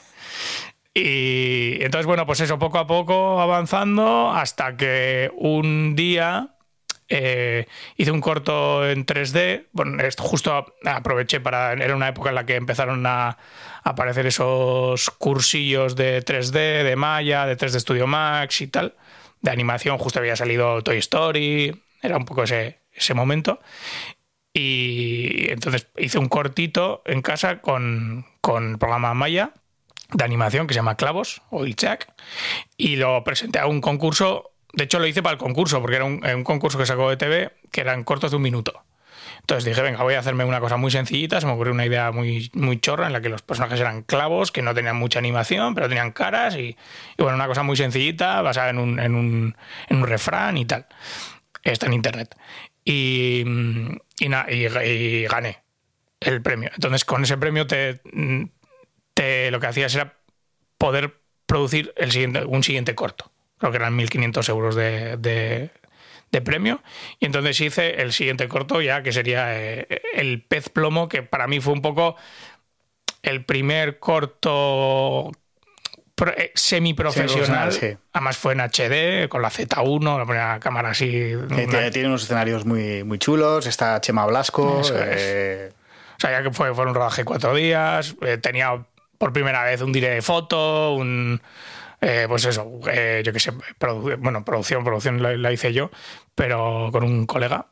[0.93, 6.55] Y entonces, bueno, pues eso, poco a poco avanzando hasta que un día
[7.10, 9.65] eh, hice un corto en 3D.
[9.73, 11.73] Bueno, justo aproveché para.
[11.73, 13.38] Era una época en la que empezaron a
[13.84, 18.95] aparecer esos cursillos de 3D, de Maya, de 3D Studio Max y tal.
[19.41, 21.84] De animación, justo había salido Toy Story.
[22.02, 23.60] Era un poco ese, ese momento.
[24.54, 29.52] Y entonces hice un cortito en casa con, con el programa Maya
[30.13, 32.13] de animación que se llama Clavos o Ilchak
[32.78, 34.52] y lo presenté a un concurso.
[34.74, 37.17] De hecho, lo hice para el concurso porque era un, un, concurso que sacó de
[37.17, 38.84] TV que eran cortos de un minuto.
[39.45, 41.39] Entonces dije, venga, voy a hacerme una cosa muy sencillita.
[41.39, 44.51] Se me ocurrió una idea muy, muy chorra en la que los personajes eran clavos,
[44.51, 46.75] que no tenían mucha animación, pero tenían caras y,
[47.19, 49.55] bueno, una cosa muy sencillita basada en un, en un,
[49.88, 50.88] en un refrán y tal.
[51.62, 52.36] Está en internet.
[52.84, 53.43] Y,
[54.19, 55.63] y, y, y gané
[56.21, 56.71] el premio.
[56.73, 58.01] Entonces, con ese premio te,
[59.13, 60.17] te, lo que hacías era
[60.79, 63.31] poder producir el siguiente, un siguiente corto.
[63.60, 65.69] Creo que eran 1.500 euros de,
[66.36, 66.82] de, premio.
[67.19, 71.48] Y entonces hice el siguiente corto ya, que sería eh, El pez plomo, que para
[71.48, 72.15] mí fue un poco
[73.24, 75.32] el primer corto
[76.38, 77.71] eh, semiprofesional.
[77.74, 77.98] Sí.
[78.13, 81.34] Además fue en HD, con la Z1, la primera cámara así.
[81.50, 83.67] Tiene, tiene, unos escenarios muy, muy chulos.
[83.67, 84.82] Está Chema Blasco.
[84.93, 85.71] Eh...
[86.17, 88.15] O sea, ya que fue, fue un rodaje cuatro días.
[88.21, 88.86] Eh, tenía
[89.17, 91.41] por primera vez un dire de foto, un.
[92.01, 95.91] Eh, pues eso, eh, yo qué sé, produ bueno, producción, producción la, la, hice yo,
[96.36, 97.67] pero con un colega.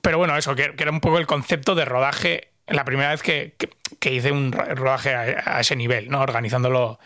[0.00, 3.22] Pero bueno, eso, que, que, era un poco el concepto de rodaje, la primera vez
[3.22, 6.20] que, que, que hice un rodaje a, a, ese nivel, ¿no?
[6.20, 6.98] Organizándolo,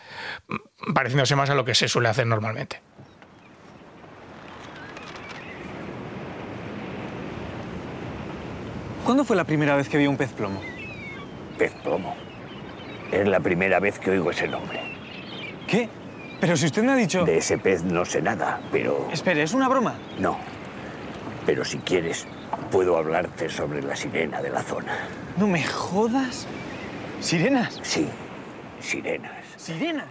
[0.93, 2.81] pareciéndose más a lo que se suele hacer normalmente.
[9.07, 10.61] ¿Cuándo fue la primera vez que vio un pez plomo?
[11.57, 12.13] Pez plomo.
[13.09, 14.81] Es la primera vez que oigo ese nombre.
[15.65, 15.87] ¿Qué?
[16.39, 17.25] Pero si usted me ha dicho...
[17.25, 19.09] De ese pez no sé nada, pero...
[19.11, 19.95] Espere, ¿es una broma?
[20.19, 20.37] No.
[21.45, 22.27] Pero si quieres,
[22.71, 24.93] puedo hablarte sobre la sirena de la zona.
[25.37, 26.45] No me jodas.
[27.19, 27.79] ¿Sirenas?
[27.81, 28.07] Sí,
[28.79, 29.31] sirenas.
[29.55, 30.05] ¿Sirenas?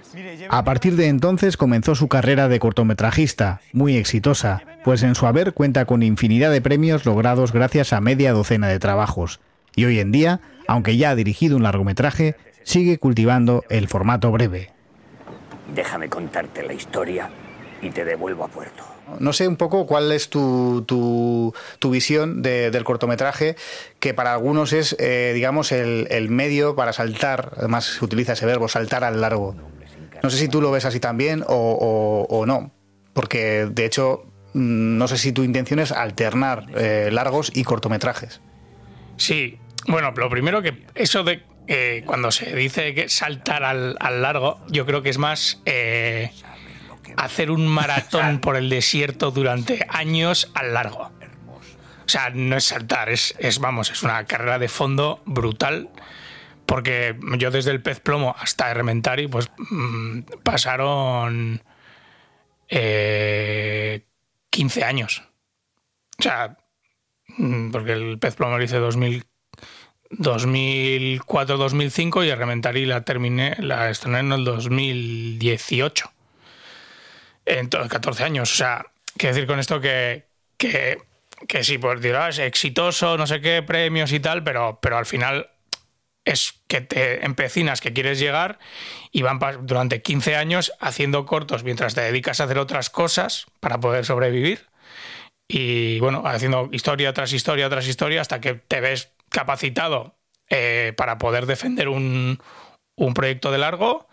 [0.51, 5.55] A partir de entonces comenzó su carrera de cortometrajista, muy exitosa, pues en su haber
[5.55, 9.41] cuenta con infinidad de premios logrados gracias a media docena de trabajos.
[9.75, 14.76] Y hoy en día, aunque ya ha dirigido un largometraje, sigue cultivando el formato breve.
[15.74, 17.31] Déjame contarte la historia
[17.83, 18.85] y te devuelvo a puerto.
[19.20, 23.57] No sé un poco cuál es tu, tu, tu visión de, del cortometraje,
[24.00, 28.46] que para algunos es, eh, digamos, el, el, medio para saltar, además se utiliza ese
[28.46, 29.55] verbo, saltar al largo.
[30.22, 31.46] No sé si tú lo ves así también o,
[32.29, 32.72] o, o no,
[33.12, 34.24] porque de hecho
[34.55, 38.40] no sé si tu intención es alternar eh, largos y cortometrajes.
[39.18, 44.22] Sí, bueno, lo primero que eso de eh, cuando se dice que saltar al, al,
[44.22, 46.31] largo, yo creo que es más eh,
[47.16, 51.11] hacer un maratón por el desierto durante años al largo.
[52.07, 55.90] O sea, no es saltar, es, es, vamos, es una carrera de fondo brutal.
[56.66, 61.62] Porque yo desde el pez plomo hasta Hermentari, pues mmm, pasaron
[62.68, 64.05] eh,
[64.50, 65.22] 15 años.
[66.18, 66.57] O sea,
[67.72, 69.24] porque el pez plomo lo hice 2000
[70.11, 76.12] 2004-2005 y Rementari la terminé, la estrené en el 2018.
[77.45, 78.51] Entonces, 14 años.
[78.53, 80.99] O sea, quiero decir con esto que, que,
[81.49, 85.51] que sí, pues dirás, exitoso, no sé qué, premios y tal, pero, pero al final
[86.25, 88.59] es que te empecinas, que quieres llegar
[89.12, 93.79] y van durante 15 años haciendo cortos mientras te dedicas a hacer otras cosas para
[93.79, 94.66] poder sobrevivir.
[95.49, 100.17] Y bueno, haciendo historia tras historia tras historia hasta que te ves capacitado
[100.49, 102.39] eh, para poder defender un,
[102.97, 104.09] un proyecto de largo.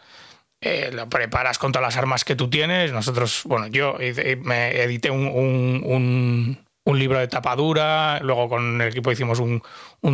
[0.62, 2.92] Eh, lo preparas con todas las armas que tú tienes.
[2.94, 3.98] Nosotros, bueno, yo
[4.44, 9.62] me edité un, un, un, libro de tapadura, luego con el equipo hicimos un,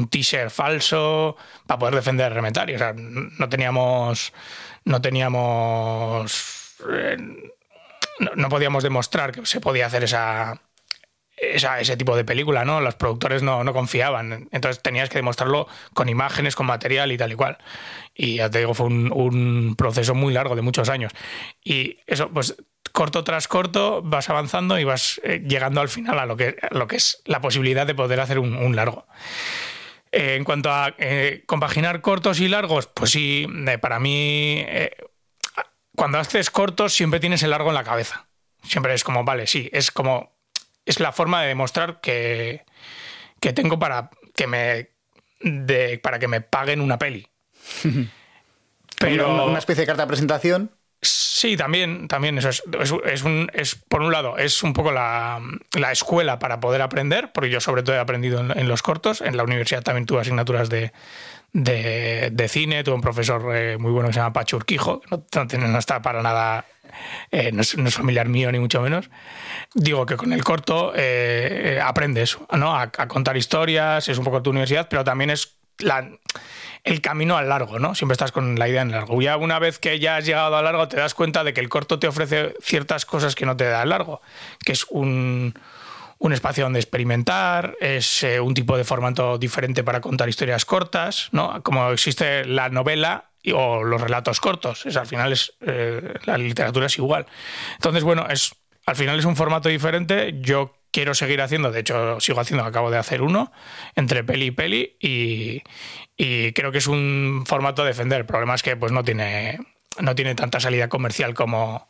[0.10, 2.76] teaser falso para poder defender Remetario.
[2.78, 4.34] O sea, no teníamos.
[4.86, 6.76] No teníamos.
[6.90, 7.18] eh,
[8.36, 10.60] no podíamos demostrar que se podía hacer esa,
[11.42, 12.82] esa- ese tipo de película, ¿no?
[12.82, 14.50] Los productores no, no confiaban.
[14.52, 17.58] Entonces tenías que demostrarlo con imágenes, con material y tal y cual.
[18.14, 21.12] Y ya te digo, fue un, un proceso muy largo de muchos años.
[21.64, 22.56] Y eso, pues
[22.92, 26.88] corto tras corto vas avanzando y vas eh, llegando al final a lo que, lo
[26.88, 29.06] que es la posibilidad de poder hacer un, largo.
[30.12, 33.48] Eh, en cuanto a eh, compaginar cortos y largos, pues sí,
[33.80, 34.66] para mí,
[35.96, 38.28] cuando haces cortos siempre tienes el largo en la cabeza.
[38.64, 40.39] Siempre es como, vale, sí, es como,
[40.90, 42.66] es la forma de demostrar que,
[43.40, 44.90] que tengo para que me,
[45.42, 47.28] de- para que me paguen una peli.
[49.00, 50.72] Pero Una, una especie de carta de presentación.
[51.40, 52.62] Sí, también, también eso es,
[53.06, 55.40] es, un, es, por un lado, es un poco la,
[55.72, 59.38] la escuela para poder aprender, porque yo sobre todo he aprendido en, los cortos, en
[59.38, 60.92] la universidad también tuve asignaturas de,
[61.54, 65.08] de, de cine, tuve un profesor eh, muy bueno que se llama Pacho Urquijo, que
[65.12, 66.66] no, no, no está para nada,
[67.32, 69.10] eh, no, es, familiar mío ni mucho menos.
[69.74, 72.76] Digo que con el corto eh, aprendes ¿no?
[72.76, 75.59] a, a contar historias, es un poco tu universidad, pero también es
[76.84, 77.96] el camino al largo, ¿no?
[77.96, 79.22] Siempre estás con la idea en largo.
[79.22, 81.70] Ya una vez que ya has llegado al largo, te das cuenta de que el
[81.70, 84.22] corto te ofrece ciertas cosas que no te da el largo,
[84.64, 85.54] que es un,
[86.20, 91.30] un espacio donde experimentar, es eh, un tipo de formato diferente para contar historias cortas,
[91.32, 91.62] ¿no?
[91.64, 94.86] Como existe la novela o los relatos cortos.
[94.86, 97.26] Es, al final es, eh, la literatura es igual.
[97.76, 98.54] Entonces, bueno, es,
[98.86, 100.36] al final es un formato diferente.
[100.42, 103.52] Yo quiero seguir haciendo, de hecho sigo haciendo, acabo de hacer uno,
[103.96, 105.64] entre peli y peli, y,
[106.18, 108.20] y creo que es un formato a defender.
[108.20, 109.60] El problema es que pues no tiene,
[110.00, 111.88] no tiene tanta salida comercial como,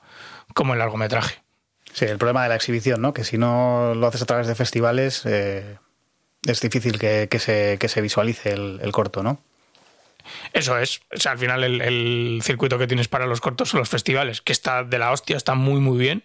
[0.53, 1.41] como el largometraje.
[1.93, 3.13] Sí, el problema de la exhibición, ¿no?
[3.13, 5.77] Que si no lo haces a través de festivales, eh,
[6.45, 9.41] es difícil que, que se, que se visualice el, el corto, ¿no?
[10.53, 11.01] Eso es.
[11.11, 14.41] O sea, al final el, el circuito que tienes para los cortos son los festivales,
[14.41, 16.23] que está de la hostia, está muy, muy bien.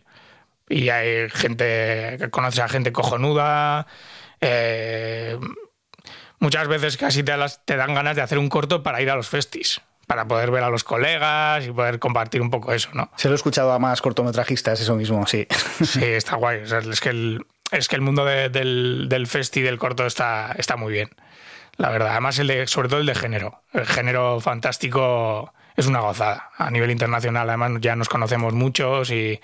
[0.69, 3.87] Y hay gente que conoces a gente cojonuda.
[4.41, 5.39] eh,
[6.39, 9.17] muchas veces casi te, las- te dan ganas de hacer un corto para ir a
[9.17, 13.11] los festis, para poder ver a los colegas y poder compartir un poco eso, ¿no?
[13.17, 15.47] Se lo he escuchado a más cortometrajistas, eso mismo, sí.
[15.83, 16.63] Sí, está guay.
[16.63, 20.07] O sea, es que el, es que el mundo de- del, del festi del corto
[20.07, 21.11] está, está muy bien.
[21.77, 22.11] La verdad.
[22.13, 23.63] Además, el de, sobre todo el de género.
[23.73, 26.51] El género fantástico es una gozada.
[26.57, 29.41] A nivel internacional, además, ya nos conocemos muchos y,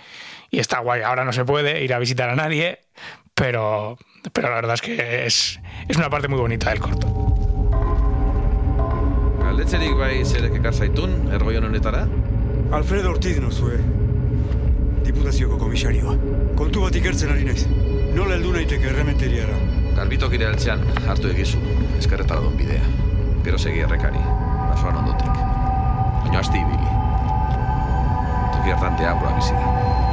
[0.51, 1.03] y está guay.
[1.03, 2.81] Ahora no se puede ir a visitar a nadie,
[3.35, 3.97] pero,
[4.33, 7.07] pero la verdad es que es, es una parte muy bonita del corto.
[9.41, 12.07] Galdetzerik bai zerek ekar zaitun, ergoion honetara?
[12.73, 13.81] Alfredo Ortiz nozue.
[15.05, 16.15] Diputazioko komisarioa.
[16.59, 17.65] Kontu bat ikertzen ari naiz.
[18.15, 19.57] Nola heldu naiteke errementeriara?
[19.97, 21.59] Garbitokire altzean hartu egizu,
[21.99, 22.85] eskerretara don bidea.
[23.45, 24.23] Gero segi errekari,
[24.69, 25.43] basoan ondotik.
[26.23, 26.95] Baina asti ibili.
[28.55, 30.10] Toki hartan deabroa bizi da.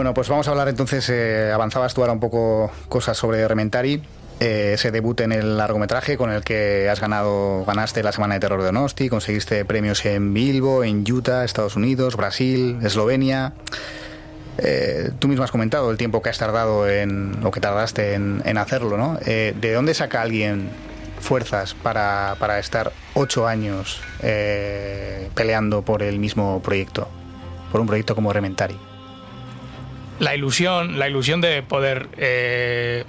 [0.00, 4.02] Bueno, pues vamos a hablar entonces, eh, avanzabas tú ahora un poco cosas sobre Rementari,
[4.40, 8.40] eh, ese debut en el largometraje con el que has ganado, ganaste la Semana de
[8.40, 13.52] Terror de Donosti, conseguiste premios en Bilbo, en Utah, Estados Unidos, Brasil, Eslovenia.
[14.56, 18.40] Eh, tú mismo has comentado el tiempo que has tardado en, o que tardaste en,
[18.46, 19.18] en hacerlo, ¿no?
[19.26, 20.70] Eh, ¿De dónde saca alguien
[21.20, 27.06] fuerzas para, para estar ocho años eh, peleando por el mismo proyecto,
[27.70, 28.78] por un proyecto como Rementari?
[30.20, 33.04] La ilusión, la ilusión de poder eh,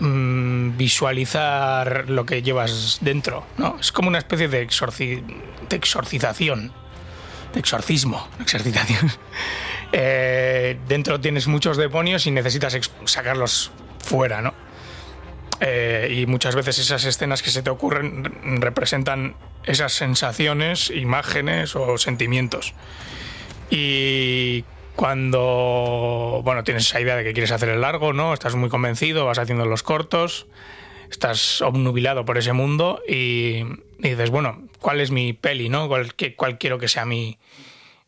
[0.00, 3.76] mm, visualizar lo que llevas dentro, ¿no?
[3.80, 5.22] Es como una especie de, exorci-
[5.68, 6.72] de exorcización,
[7.52, 8.26] de exorcismo.
[9.94, 12.74] Eh, dentro tienes muchos demonios y necesitas
[13.04, 14.54] sacarlos fuera, ¿no?
[15.60, 18.24] Eh, y muchas veces esas escenas que se te ocurren
[18.62, 22.72] representan esas sensaciones, imágenes o sentimientos.
[23.68, 24.64] Y
[24.96, 28.34] cuando, bueno, tienes esa idea de que quieres hacer el largo, ¿no?
[28.34, 30.46] Estás muy convencido, vas haciendo los cortos,
[31.10, 33.64] estás obnubilado por ese mundo y,
[33.98, 35.88] dices, bueno, ¿cuál es mi peli, no?
[35.88, 37.38] ¿Cuál, qué- cuál quiero que sea mi,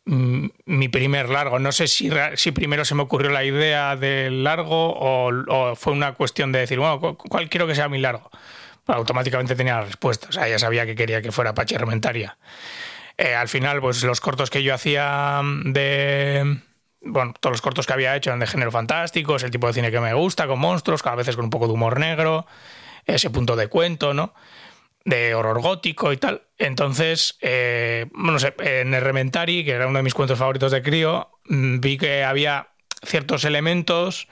[0.05, 1.59] mm, mi primer largo?
[1.59, 6.13] No sé si, si primero se me ocurrió la idea del largo o, fue una
[6.15, 8.31] cuestión de decir, bueno, ¿cu- ¿cuál quiero que sea mi largo?
[8.85, 12.37] Pues automáticamente tenía la respuesta, o sea, ya sabía que quería que fuera Apache Rementaria.
[13.17, 16.59] Eh, al final, pues los cortos que yo hacía de.
[17.05, 19.75] Bueno, todos los cortos que había hecho eran de género fantástico, es el tipo de
[19.75, 22.47] cine que me gusta, con monstruos, cada veces con un poco de humor negro,
[23.05, 24.35] ese punto de cuento, ¿no?
[25.05, 26.43] de horror gótico y tal.
[26.59, 31.31] Entonces, eh, no sé, en Rementari, que era uno de mis cuentos favoritos de crío,
[31.49, 32.69] mm, vi que había
[33.03, 34.29] ciertos elementos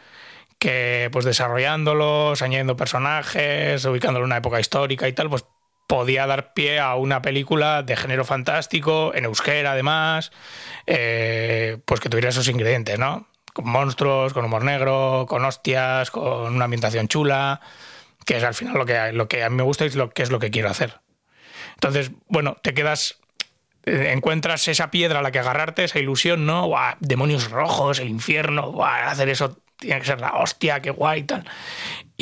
[0.58, 5.44] que, pues desarrollándolos, añadiendo personajes, ubicándolo en una época histórica y tal, pues
[5.92, 10.32] podía dar pie a una película de género fantástico, en euskera además,
[10.86, 13.28] eh, pues que tuviera esos ingredientes, ¿no?
[13.52, 17.60] Con monstruos, con humor negro, con hostias, con una ambientación chula
[18.24, 20.22] que es al final lo que, lo que a mí me gusta y lo que
[20.22, 21.02] es lo que quiero hacer.
[21.74, 23.18] Entonces, bueno, te quedas,
[23.84, 26.72] eh, encuentras esa piedra a la que agarrarte, esa ilusión, ¿no?
[27.00, 31.44] demonios rojos, el infierno, hacer eso tiene que ser la hostia, qué guay y tal.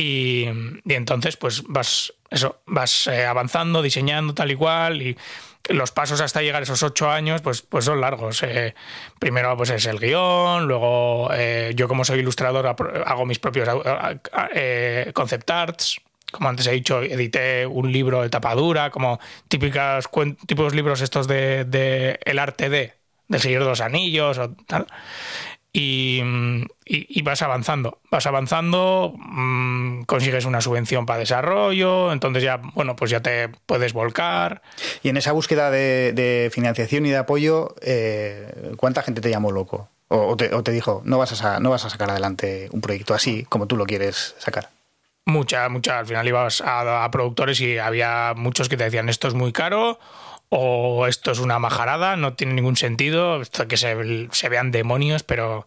[0.01, 0.47] Y,
[0.87, 5.17] entonces, pues vas, eso, vas eh, avanzando, diseñando tal y cual y
[5.69, 8.43] los pasos hasta llegar a esos ocho años, pues, pues son largos.
[8.43, 8.75] Eh,
[9.19, 13.69] primero pues es el guion, luego eh, yo como soy ilustrador hago mis propios
[14.55, 16.01] eh, concept arts.
[16.33, 20.09] Como antes he dicho, edité un libro de tapadura, como típicas
[20.47, 22.95] típicos libros estos de, de El arte de,
[23.29, 24.87] del Señor de los Anillos o tal
[25.73, 33.11] y, vas avanzando, vas avanzando, mm, consigues una subvención para desarrollo, entonces ya, bueno, pues
[33.11, 34.63] ya te puedes volcar.
[35.03, 39.89] Y en esa búsqueda de, financiación y de apoyo, eh, ¿cuánta gente te llamó loco?
[40.09, 43.69] O, te, dijo, no vas, a, no vas a sacar adelante un proyecto así como
[43.69, 44.71] tú lo quieres sacar?
[45.25, 46.01] Mucha, mucha.
[46.01, 49.53] Al final ibas a, a productores y había muchos que te decían, esto es muy
[49.53, 50.01] caro
[50.51, 55.23] o esto es una majarada, no tiene ningún sentido, esto que se, se vean demonios,
[55.23, 55.67] pero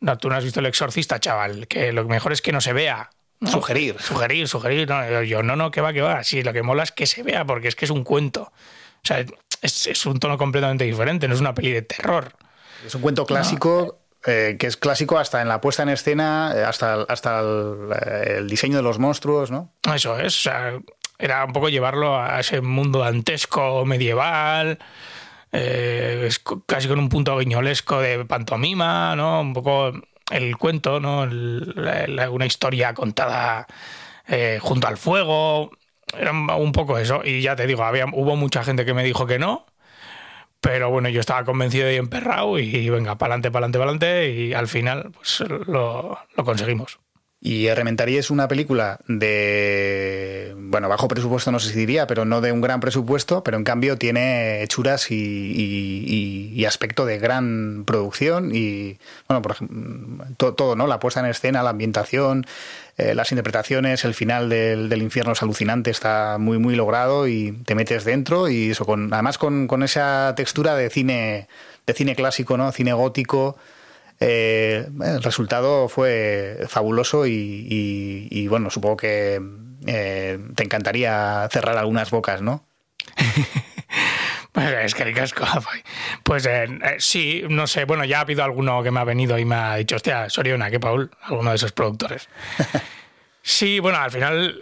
[0.00, 2.72] no, tú no has visto el exorcista, chaval, que lo mejor es que no se
[2.72, 3.10] vea.
[3.44, 3.96] Sugerir.
[3.98, 4.88] Sugerir, sugerir.
[4.88, 6.22] No, yo, no, no, que va, que va.
[6.24, 8.42] Sí, lo que mola es que se vea, porque es que es un cuento.
[8.42, 9.24] O sea,
[9.62, 12.34] es, es un tono completamente diferente, no es una peli de terror.
[12.86, 13.96] Es un cuento clásico.
[14.26, 18.34] Eh, que es clásico hasta en la puesta en escena, eh, hasta, hasta el, eh,
[18.36, 19.72] el, diseño de los monstruos, ¿no?
[19.94, 20.36] Eso es.
[20.36, 20.78] O sea,
[21.20, 24.78] era un poco llevarlo a ese mundo dantesco medieval,
[25.52, 26.28] eh,
[26.66, 29.40] casi con un punto guiñolesco de pantomima, ¿no?
[29.40, 29.92] Un poco
[30.30, 31.22] el cuento, ¿no?
[31.22, 33.66] una historia contada
[34.28, 35.70] eh, junto al fuego.
[36.16, 37.22] Era un poco eso.
[37.24, 39.66] Y ya te digo, había, hubo mucha gente que me dijo que no.
[40.60, 44.30] Pero bueno, yo estaba convencido y emperrado y venga, para adelante, para adelante, para adelante.
[44.30, 46.98] Y al final, pues lo conseguimos.
[47.42, 52.42] Y Errementari es una película de, bueno, bajo presupuesto no sé si diría, pero no
[52.42, 58.98] de un gran presupuesto, pero en cambio tiene hechuras y, aspecto de gran producción y,
[59.26, 60.86] bueno, por ejemplo, todo, ¿no?
[60.86, 62.46] La puesta en escena, la ambientación,
[62.96, 67.74] eh, las interpretaciones, el final del, infierno es alucinante, está muy, muy logrado y te
[67.74, 71.48] metes dentro y eso, con, además con, con esa textura de cine,
[71.86, 72.70] de cine clásico, ¿no?
[72.70, 73.56] Cine gótico,
[74.22, 79.40] eh, el resultado fue fabuloso y, bueno, supongo que
[79.86, 82.66] eh, te encantaría cerrar algunas bocas, ¿no?
[84.52, 85.44] Pues es que casco.
[86.24, 86.66] Pues eh,
[86.98, 87.84] sí, no sé.
[87.84, 90.70] Bueno, ya ha habido alguno que me ha venido y me ha dicho, hostia, Soriona,
[90.70, 92.28] que Paul, alguno de esos productores.
[93.42, 94.58] sí, bueno, al final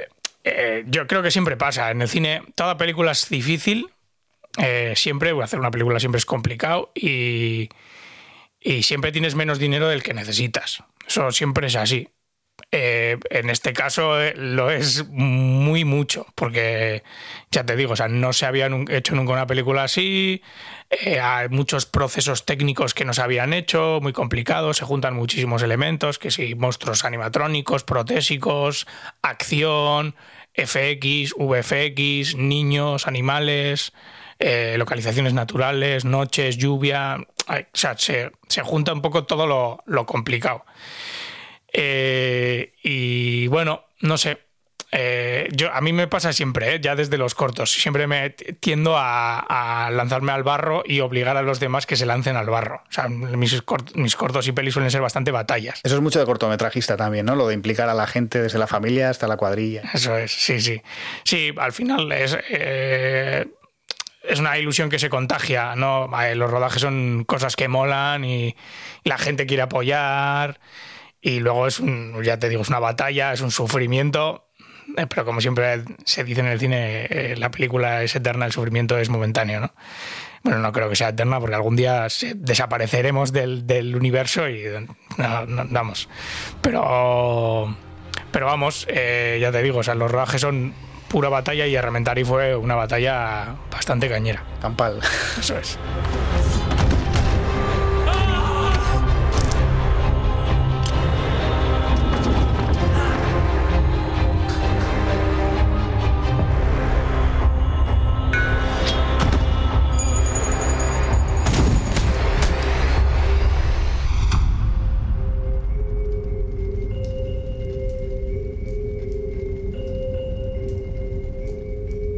[0.86, 1.90] yo creo que siempre pasa.
[1.90, 3.88] En el cine, toda película es difícil.
[4.94, 7.70] siempre, hacer una película siempre es complicado y,
[8.60, 10.82] y siempre tienes menos dinero del que necesitas.
[11.06, 12.08] Eso siempre es así.
[12.70, 17.02] Eh, en este caso eh, lo es muy mucho, porque
[17.50, 20.42] ya te digo, o sea, no se había hecho nunca una película así,
[20.90, 25.62] eh, hay muchos procesos técnicos que no se habían hecho, muy complicados, se juntan muchísimos
[25.62, 28.86] elementos, que si monstruos animatrónicos, protésicos,
[29.22, 30.14] acción,
[30.52, 33.92] FX, VFX, niños, animales,
[34.76, 38.30] localizaciones naturales, noches, lluvia, o sea, se,
[38.62, 39.46] junta un poco todo
[39.86, 40.64] lo, complicado.
[41.72, 44.46] Eh, y bueno, no sé.
[44.90, 47.70] Eh, yo, a mí me pasa siempre, eh, ya desde los cortos.
[47.70, 52.36] Siempre me tiendo a, lanzarme al barro y obligar a los demás que se lancen
[52.36, 52.82] al barro.
[52.88, 53.62] O sea, mis,
[53.94, 55.80] mis cortos y pelis suelen ser bastante batallas.
[55.84, 57.34] Eso es mucho de cortometrajista también, ¿no?
[57.34, 59.82] Lo de implicar a la gente desde la familia hasta la cuadrilla.
[59.92, 60.80] Eso es, sí, sí.
[61.22, 62.38] Sí, al final es
[64.28, 66.08] es una ilusión que se contagia, ¿no?
[66.34, 68.54] Los rodajes son cosas que molan y,
[69.04, 70.60] la gente quiere apoyar
[71.22, 74.50] y luego es un, ya te digo, es una batalla, es un sufrimiento,
[74.96, 78.52] eh, pero como siempre se dice en el cine, eh, la película es eterna, el
[78.52, 79.72] sufrimiento es momentáneo, ¿no?
[80.42, 82.06] Bueno, no creo que sea eterna porque algún día
[82.36, 84.64] desapareceremos del, universo y
[85.16, 86.08] no, vamos.
[86.60, 87.74] Pero,
[88.30, 90.74] pero vamos, eh, ya te digo, o sea, los rodajes son
[91.08, 94.42] pura batalla y Arramentari fue una batalla bastante cañera.
[94.60, 95.00] Campal.
[95.38, 95.78] Eso es.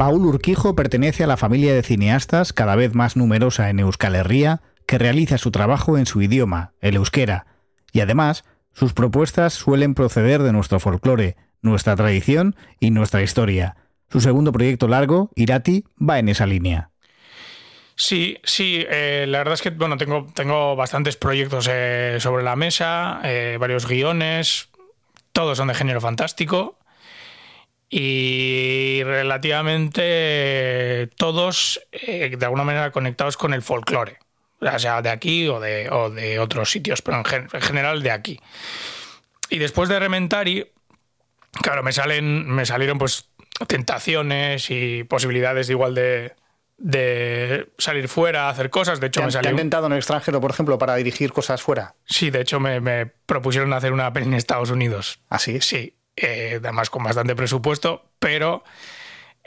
[0.00, 4.62] Paul Urquijo pertenece a la familia de cineastas cada vez más numerosa en Euskal Herria
[4.86, 7.44] que realiza su trabajo en su idioma, el euskera,
[7.92, 13.76] y además sus propuestas suelen proceder de nuestro folclore, nuestra tradición y nuestra historia.
[14.10, 16.88] Su segundo proyecto largo, Irati, va en esa línea.
[17.94, 22.56] Sí, sí, eh, la verdad es que bueno, tengo, tengo bastantes proyectos eh, sobre la
[22.56, 24.70] mesa, eh, varios guiones,
[25.32, 26.78] todos son de género fantástico
[27.90, 29.90] y relativamente
[31.16, 34.18] todos de alguna manera conectados con el folclore,
[34.60, 38.12] ya sea de aquí o de, o de otros sitios, pero en, en, general de
[38.12, 38.40] aquí.
[39.48, 40.70] Y después de Rementari,
[41.60, 43.28] claro, me salen, me salieron pues
[43.66, 46.34] tentaciones y posibilidades igual de,
[46.78, 49.00] de salir fuera, hacer cosas.
[49.00, 49.42] De hecho, ¿Te, me salió.
[49.42, 51.96] ¿Te han intentado en el extranjero, por ejemplo, para dirigir cosas fuera?
[52.06, 55.20] Sí, de hecho, me, me propusieron hacer una peli en Estados Unidos.
[55.28, 55.60] ¿Ah, sí?
[55.60, 58.62] Sí, eh, además con bastante presupuesto, pero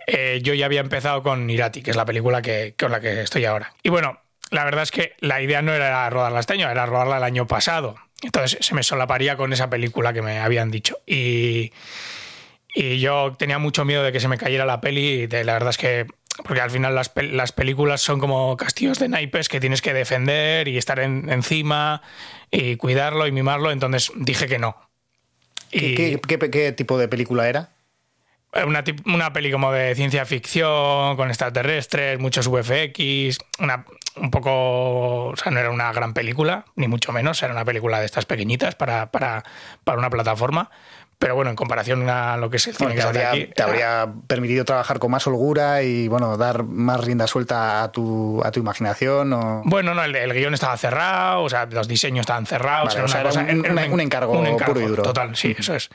[0.08, 3.22] eh, yo ya había empezado con Irati, que es la película que, con la que
[3.22, 3.74] estoy ahora.
[3.84, 4.20] Y bueno,
[4.52, 7.48] la verdad es que la idea no era rodarla este año, era rodarla el año
[7.48, 7.96] pasado.
[8.22, 10.98] Entonces se me solaparía con esa película que me habían dicho.
[11.06, 11.72] Y,
[12.74, 15.28] y yo tenía mucho miedo de que se me cayera la peli.
[15.28, 16.08] De, la verdad es que
[16.46, 20.68] porque al final las, las, películas son como castillos de naipes que tienes que defender
[20.68, 22.02] y estar en, encima
[22.50, 24.76] y cuidarlo y mimarlo, entonces dije que no.
[25.74, 27.70] Y ¿Qué, qué, qué, qué tipo de película era?
[28.68, 33.84] Una, una, peli como de ciencia ficción, con extraterrestres, muchos VFX, una,
[34.16, 35.30] un poco...
[35.30, 38.26] O sea, no era una gran película, ni mucho menos, era una película de estas
[38.26, 39.44] pequeñitas para, para,
[39.84, 40.70] para una plataforma,
[41.24, 43.64] pero bueno, en comparación a lo que es el cine bueno, te, habría, aquí, te
[43.64, 48.52] habría permitido trabajar con más holgura y bueno, dar más rienda suelta a tu, a
[48.52, 49.32] tu imaginación.
[49.32, 49.62] O...
[49.64, 52.94] Bueno, no, el, el, guion estaba cerrado, o sea, los diseños estaban cerrados.
[52.94, 55.04] Vale, o sea, era, cosa, un, un, un, encargo un, encargo puro y duro.
[55.04, 55.90] Total, sí, eso es.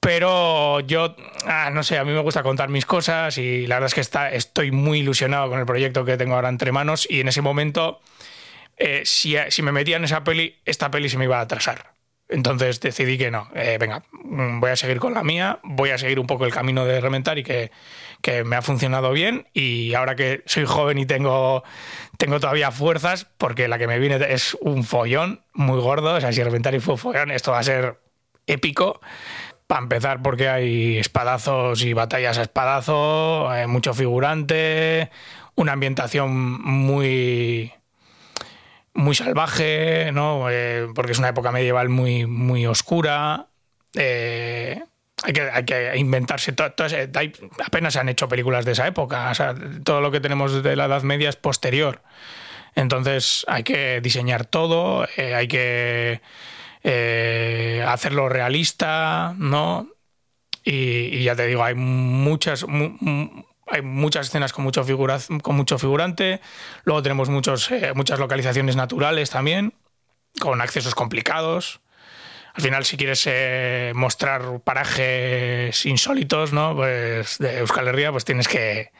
[0.00, 3.88] Pero yo, ah, no sé, a mí me gusta contar mis cosas y la verdad
[3.88, 7.20] es que está, estoy muy ilusionado con el proyecto que tengo ahora entre manos y
[7.20, 8.00] en ese momento,
[8.78, 11.95] eh, si, si me metía en esa peli, esta peli se me iba a atrasar.
[12.28, 16.18] Entonces decidí que no, eh, venga, voy a seguir con la mía, voy a seguir
[16.18, 17.70] un poco el camino de Rementar y que,
[18.20, 21.62] que, me ha funcionado bien y ahora que soy joven y tengo,
[22.18, 26.32] tengo todavía fuerzas, porque la que me viene es un follón muy gordo, o sea,
[26.32, 28.00] si Rementar y fue follón, esto va a ser
[28.46, 29.00] épico.
[29.66, 35.10] Para empezar, porque hay espadazos y batallas a espadazo, hay mucho figurante,
[35.56, 36.30] una ambientación
[36.62, 37.72] muy,
[38.96, 40.50] muy salvaje, ¿no?
[40.50, 43.46] Eh, porque es una época medieval muy, muy oscura.
[43.94, 44.82] Eh,
[45.22, 46.52] hay, que, hay que inventarse.
[46.52, 46.72] Todo,
[47.14, 47.32] hay,
[47.64, 49.30] apenas se han hecho películas de esa época.
[49.30, 52.02] O sea, todo lo que tenemos de la Edad Media es posterior.
[52.76, 56.20] Entonces hay que diseñar todo, eh, hay que
[56.84, 59.88] eh, hacerlo realista, ¿no?
[60.62, 62.66] Y, ya te digo, hay muchas.
[62.68, 66.40] Mu, hay muchas escenas con mucho, figura, con mucho figurante.
[66.84, 69.74] Luego tenemos muchos, eh, muchas localizaciones naturales también,
[70.40, 71.80] con accesos complicados.
[72.54, 76.74] Al final, si quieres eh, mostrar parajes insólitos, ¿no?
[76.74, 78.92] Pues de Euskal Herria, pues tienes que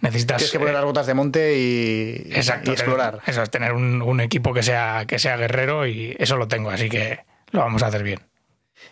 [0.00, 3.20] necesitas tienes que poner las botas de monte y, exacto, y explorar.
[3.26, 6.68] Eso es tener un, un, equipo que sea que sea guerrero y eso lo tengo,
[6.68, 7.20] así que
[7.52, 8.20] lo vamos a hacer bien.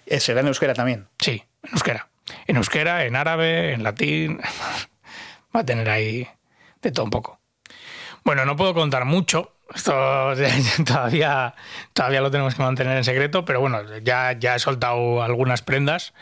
[0.07, 1.09] ¿Será en euskera también?
[1.19, 2.09] Sí, en euskera.
[2.47, 4.41] En euskera, en árabe, en latín
[5.55, 6.29] va a tener ahí
[6.83, 7.41] de todo un poco.
[8.25, 9.53] Bueno, no puedo contar mucho.
[9.75, 9.93] Esto
[10.87, 11.55] todavía,
[11.93, 16.15] todavía lo tenemos que mantener en secreto, pero bueno, ya, ya he soltado algunas prendas.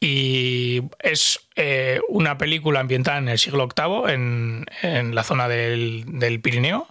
[0.00, 6.04] Y es eh, una película ambientada en el siglo VIII, en, en la zona del,
[6.06, 6.88] del Pirineo.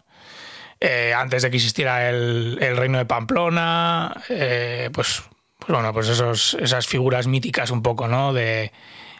[0.80, 5.24] Eh, antes de que existiera el, el reino de Pamplona, eh, pues,
[5.58, 8.32] pues, bueno, pues esos, esas figuras míticas un poco, ¿no?
[8.32, 8.72] De,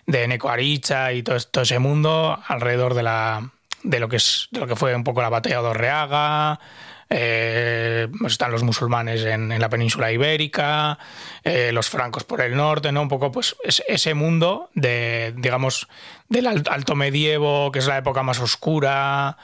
[0.10, 3.52] de Neko Aricha y todo, ese mundo alrededor de la
[3.84, 6.60] de lo que es de lo que fue un poco la batalla de Orreaga
[7.12, 10.98] eh, están los musulmanes en, en la península ibérica
[11.44, 15.88] eh, los francos por el norte no un poco pues es, ese mundo de digamos
[16.28, 19.38] del alto medievo que es la época más oscura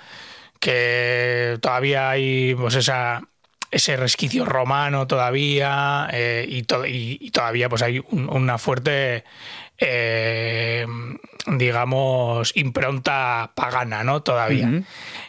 [0.59, 3.21] que todavía hay pues esa
[3.69, 9.25] ese resquicio romano todavía eh, y, y, y, todavía pues hay un, una fuerte
[9.77, 10.85] eh,
[11.47, 14.21] digamos, impronta pagana, ¿no?
[14.23, 14.67] Todavía.
[14.67, 14.85] Uh -huh.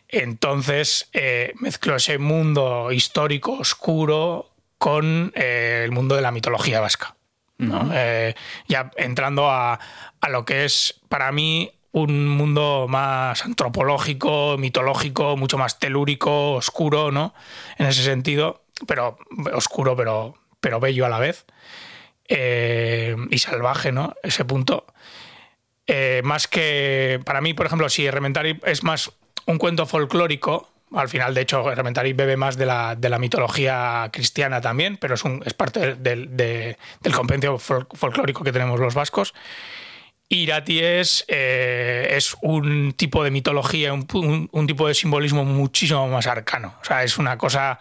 [0.09, 7.17] Entonces, eh, mezcló ese mundo histórico oscuro con eh, el mundo de la mitología vasca.
[7.59, 7.81] ¿no?
[7.81, 8.35] Uh -huh.
[8.69, 9.81] ya entrando a,
[10.21, 17.11] a lo que es, para mí, un mundo más antropológico, mitológico, mucho más telúrico, oscuro,
[17.11, 17.33] ¿no?
[17.79, 19.17] En ese sentido, pero
[19.55, 21.47] oscuro, pero, pero bello a la vez
[22.29, 24.15] eh, y salvaje, ¿no?
[24.23, 24.87] Ese punto.
[25.87, 29.13] Eh, más que, para mí, por ejemplo, si Rementari es más
[29.47, 34.09] un cuento folclórico, al final, de hecho, Rementari bebe más de la, de la mitología
[34.13, 38.81] cristiana también, pero es, un, es parte del, de, del compendio fol- folclórico que tenemos
[38.81, 39.35] los vascos.
[40.29, 46.27] Irati es, eh, es un tipo de mitología, un- un tipo de simbolismo muchísimo más
[46.27, 46.75] arcano.
[46.81, 47.79] O sea, es una cosa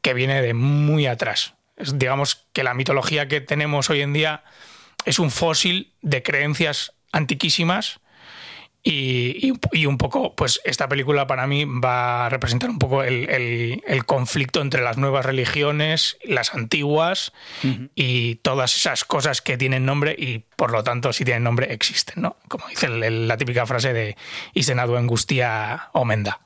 [0.00, 1.54] que viene de muy atrás.
[1.76, 4.44] Es, digamos que la mitología que tenemos hoy en día
[5.04, 8.00] es un fósil de creencias antiquísimas
[8.84, 13.04] y, y- y un poco, pues esta película para mí va a representar un poco
[13.04, 17.32] el, el- el conflicto entre las nuevas religiones, las antiguas
[17.94, 22.22] y todas esas cosas que tienen nombre y por lo tanto si tienen nombre existen,
[22.22, 22.36] ¿no?
[22.48, 24.16] Como dice el- la típica frase de
[24.52, 26.40] Isenadu angustia omenda.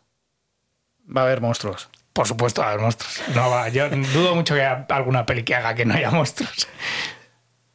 [1.15, 1.89] Va a haber monstruos.
[2.17, 3.21] Por supuesto, a haber monstruos.
[3.35, 6.67] No va, yo dudo mucho que haya alguna peli que haga que no haya monstruos.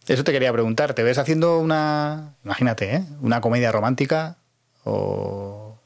[0.07, 0.95] Eso te quería preguntar.
[0.95, 3.03] ¿Te ves haciendo una, imagínate, ¿eh?
[3.21, 4.37] una comedia romántica
[4.83, 5.79] o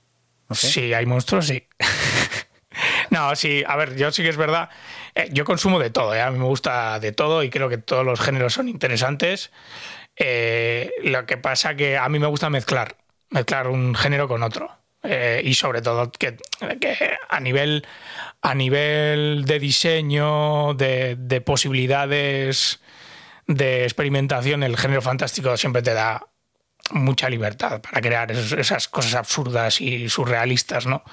[0.47, 0.67] no sé?
[0.69, 1.67] Si hay monstruos, sí.
[3.09, 4.69] no, sí, a ver, yo sí que es verdad.
[5.15, 6.21] eh, yo consumo de todo, ¿eh?
[6.21, 9.51] a mí me gusta de todo y creo que todos los géneros son interesantes.
[10.15, 12.95] Eh, lo que pasa que a mí me gusta mezclar,
[13.31, 14.71] mezclar un género con otro.
[15.07, 16.37] Eh, y sobre todo que,
[16.79, 17.85] que a nivel
[18.41, 22.79] a nivel de diseño, de, de posibilidades
[23.47, 26.27] de experimentación, el género fantástico siempre te da
[26.91, 31.03] mucha libertad para crear esas cosas absurdas y surrealistas, ¿no?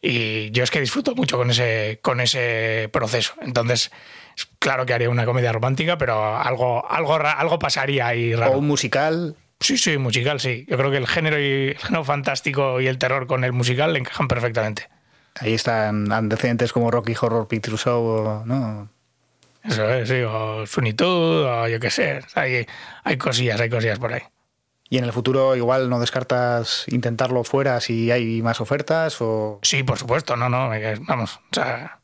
[0.00, 3.34] Y yo es que disfruto mucho con ese, con ese proceso.
[3.42, 3.90] Entonces,
[4.36, 8.52] es claro que haría una comedia romántica, pero algo, algo, algo pasaría ahí raro.
[8.52, 9.36] O un musical.
[9.60, 10.64] Sí, sí, musical, sí.
[10.68, 13.92] Yo creo que el género, y, el género fantástico y el terror con el musical
[13.92, 14.88] le encajan perfectamente.
[15.38, 18.88] Ahí están antecedentes como Rocky Horror Picture Show, o- ¿no?
[19.62, 22.20] Eso es, sí, o Sunitud, o yo qué sé.
[22.34, 22.66] Hay,
[23.04, 24.22] hay cosillas, hay cosillas por ahí.
[24.88, 29.60] Y en el futuro igual no descartas intentarlo fuera si hay más ofertas o...
[29.62, 30.70] Sí, por supuesto, no, no,
[31.06, 31.99] vamos, o sea,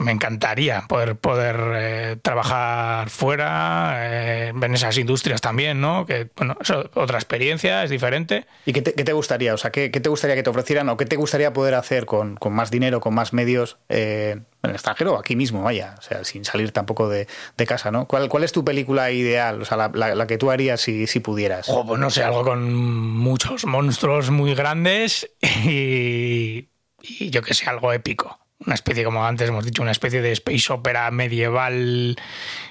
[0.00, 6.06] me encantaría poder, poder eh, trabajar fuera, eh, en esas industrias también, ¿no?
[6.06, 8.46] Que, bueno, eso, otra experiencia, es diferente.
[8.66, 9.54] ¿Y qué te, qué te gustaría?
[9.54, 12.06] O sea, ¿qué, qué te gustaría que te ofrecieran o qué te gustaría poder hacer
[12.06, 15.94] con, con más dinero, con más medios eh, en el extranjero o aquí mismo, vaya?
[15.98, 17.26] O sea, sin salir tampoco de,
[17.56, 18.06] de casa, ¿no?
[18.06, 19.62] ¿Cuál, ¿Cuál es tu película ideal?
[19.62, 21.68] O sea, la, la- la que tú harías si, si pudieras.
[21.68, 25.30] O, pues no sé, algo con muchos monstruos muy grandes
[25.64, 26.68] y,
[27.02, 28.38] y yo que sé, algo épico.
[28.66, 32.16] Una especie, como antes hemos dicho, una especie de space opera medieval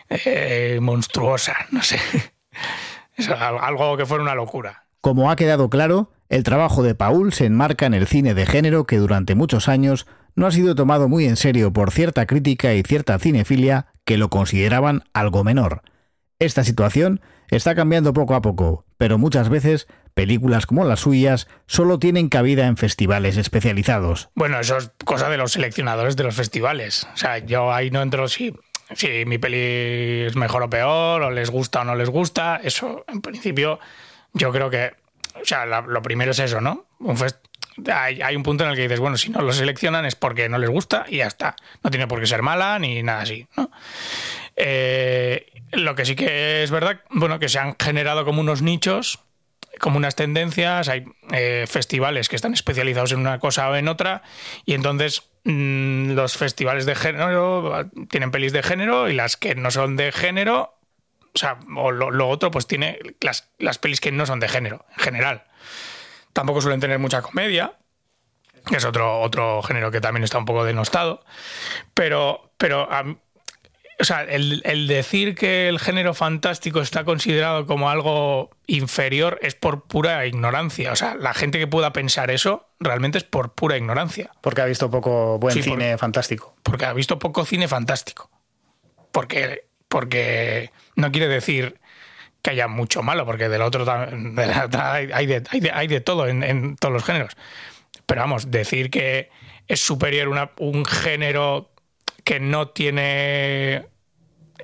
[0.10, 2.00] eh, monstruosa, no sé.
[3.38, 4.86] Al- algo que fuera una locura.
[5.02, 8.86] Como ha quedado claro, el trabajo de Paul se enmarca en el cine de género
[8.86, 12.82] que durante muchos años no ha sido tomado muy en serio por cierta crítica y
[12.82, 15.84] cierta cinefilia que lo consideraban algo menor.
[16.40, 22.00] Esta situación está cambiando poco a poco, pero muchas veces películas como las suyas solo
[22.00, 24.30] tienen cabida en festivales especializados.
[24.36, 27.08] Bueno, eso es cosa de los seleccionadores de los festivales.
[27.14, 28.54] O sea, yo ahí no entro si,
[28.94, 32.60] si mi peli es mejor o peor, o les gusta o no les gusta.
[32.64, 33.80] Eso, en principio,
[34.34, 34.94] yo creo que.
[35.42, 36.86] O sea, lo primero es eso, ¿no?
[37.92, 40.60] Hay un punto en el que dices, bueno, si no lo seleccionan es porque no
[40.60, 41.56] les gusta y ya está.
[41.84, 43.72] No tiene por qué ser mala ni nada así, ¿no?
[44.56, 49.20] Eh, lo que sí que es verdad, bueno, que se han generado como unos nichos,
[49.80, 54.22] como unas tendencias, hay eh, festivales que están especializados en una cosa o en otra,
[54.66, 59.72] y entonces mm, los festivales de género tienen pelis de género y las que no
[59.72, 60.76] son de género,
[61.34, 64.86] o sea, o lo, otro, pues tiene las, las pelis que no son de género,
[64.98, 65.44] en general.
[66.34, 67.74] Tampoco suelen tener mucha comedia,
[68.66, 71.26] que es otro, otro género que también está un poco denostado,
[71.94, 73.04] pero, pero a
[74.00, 79.56] o sea, el, el decir que el género fantástico está considerado como algo inferior es
[79.56, 80.92] por pura ignorancia.
[80.92, 84.32] O sea, la gente que pueda pensar eso realmente es por pura ignorancia.
[84.42, 86.56] Porque ha visto poco buen Sí, cine fantástico.
[86.64, 88.30] Porque ha visto poco cine fantástico.
[89.12, 91.80] Porque, porque no quiere decir
[92.42, 95.72] que haya mucho malo, porque del otro de la otra hay, hay de, hay de-
[95.72, 97.34] hay de todo en, en todos los géneros.
[98.06, 99.30] Pero vamos, decir que
[99.68, 101.70] es superior una- un género
[102.24, 103.88] que no tiene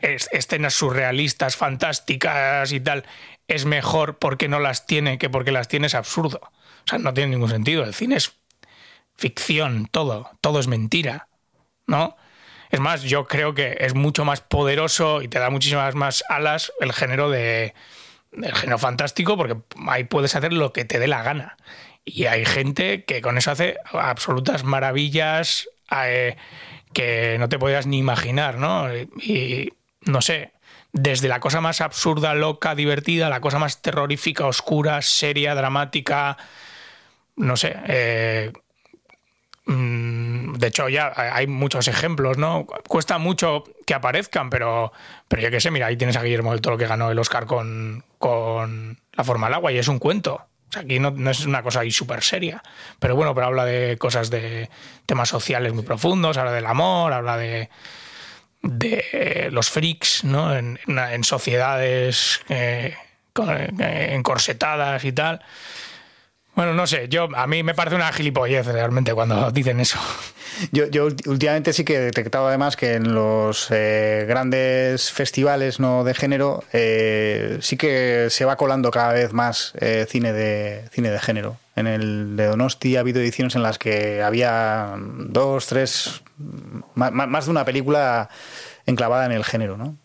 [0.02, 3.06] es- escenas surrealistas, fantásticas y tal,
[3.48, 6.40] es mejor porque no las tiene que porque las tiene es absurdo.
[6.44, 7.84] O sea, no tiene ningún sentido.
[7.84, 8.34] El cine es
[9.18, 11.28] ficción, todo, todo es mentira,
[11.88, 12.16] ¿no?
[12.72, 16.72] Es más, yo creo que es mucho más poderoso y te da muchísimas más alas
[16.80, 17.74] el género de
[18.32, 19.58] el género fantástico porque
[19.88, 21.58] ahí puedes hacer lo que te dé la gana.
[22.06, 26.38] Y hay gente que con eso hace absolutas maravillas eh,
[26.94, 28.88] que no te podías ni imaginar, ¿no?
[28.96, 30.54] Y no sé,
[30.92, 36.38] desde la cosa más absurda, loca, divertida, la cosa más terrorífica, oscura, seria, dramática,
[37.36, 37.76] no sé.
[37.88, 38.52] Eh,
[39.66, 42.66] mm, de hecho, ya hay muchos ejemplos, ¿no?
[42.88, 44.92] Cuesta mucho que aparezcan, pero,
[45.28, 47.46] pero yo qué sé, mira, ahí tienes a Guillermo del Toro que ganó el Oscar
[47.46, 50.49] con, con La forma del agua y es un cuento.
[50.70, 52.62] O sea, aquí no, no es una cosa ahí súper seria.
[53.00, 54.70] Pero bueno, pero habla de cosas de
[55.06, 57.70] temas sociales muy profundos, habla del amor, habla de,
[58.62, 60.56] de los freaks, ¿no?
[60.56, 60.78] En,
[61.24, 62.96] sociedades eh,
[63.36, 65.42] eh, encorsetadas y tal.
[66.60, 69.98] Bueno, no sé, yo a mí me parece una gilipollez realmente cuando dicen eso.
[70.74, 76.04] Yo, yo últimamente sí que he detectado además que en los eh, grandes festivales no
[76.04, 81.12] de género eh, sí que se va colando cada vez más eh, cine de cine
[81.12, 81.56] de género.
[81.78, 86.24] En el de Donosti ha habido ediciones en las que había dos, tres,
[86.94, 88.28] ma- más, de una película
[88.86, 89.96] enclavada en el género, ¿no?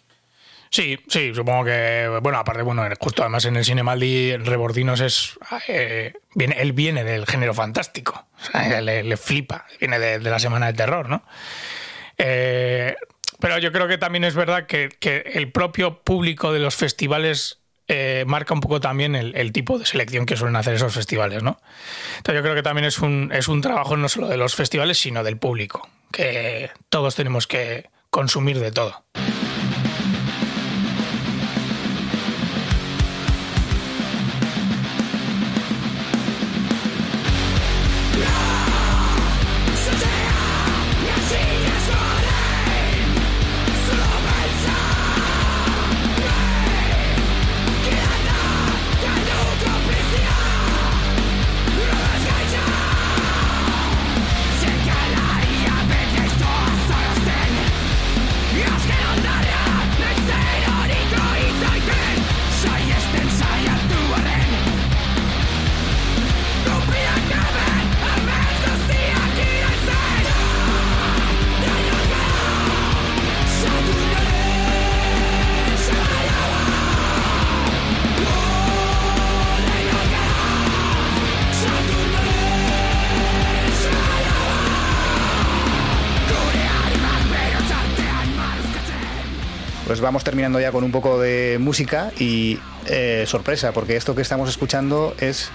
[0.74, 5.38] Sí, sí, supongo que, bueno, aparte, bueno, justo además en el cine Maldi, Rebordinos es,
[5.68, 10.66] eh, viene, él viene del género fantástico, o sea, le, flipa, viene de, la semana
[10.66, 11.22] de terror, ¿no?
[12.18, 12.96] Eh,
[13.38, 17.60] pero yo creo que también es verdad que, que el propio público de los festivales
[17.86, 21.44] eh, marca un poco también el, el tipo de selección que suelen hacer esos festivales,
[21.44, 21.60] ¿no?
[22.16, 24.98] Entonces yo creo que también es un, es un trabajo no solo de los festivales,
[24.98, 29.04] sino del público, que todos tenemos que consumir de todo.
[90.04, 94.50] Vamos terminando ya con un poco de música y eh, sorpresa, porque esto que estamos
[94.50, 95.50] escuchando es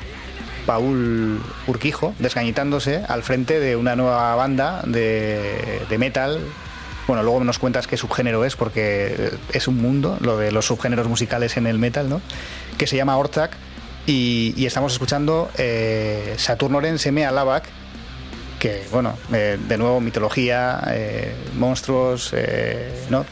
[0.65, 6.39] Paul Urquijo desgañitándose al frente de una nueva banda de, metal.
[7.07, 11.07] Bueno, luego nos cuentas qué subgénero es, porque es un mundo, lo de los subgéneros
[11.07, 12.19] musicales en el metal, ¿no?
[12.77, 13.51] Que se llama Ortak.
[14.07, 17.65] Y, estamos escuchando eh, Saturnoren Semea Lavak,
[18.59, 23.25] que, bueno, eh, de nuevo mitología, eh, monstruos, eh, ¿no?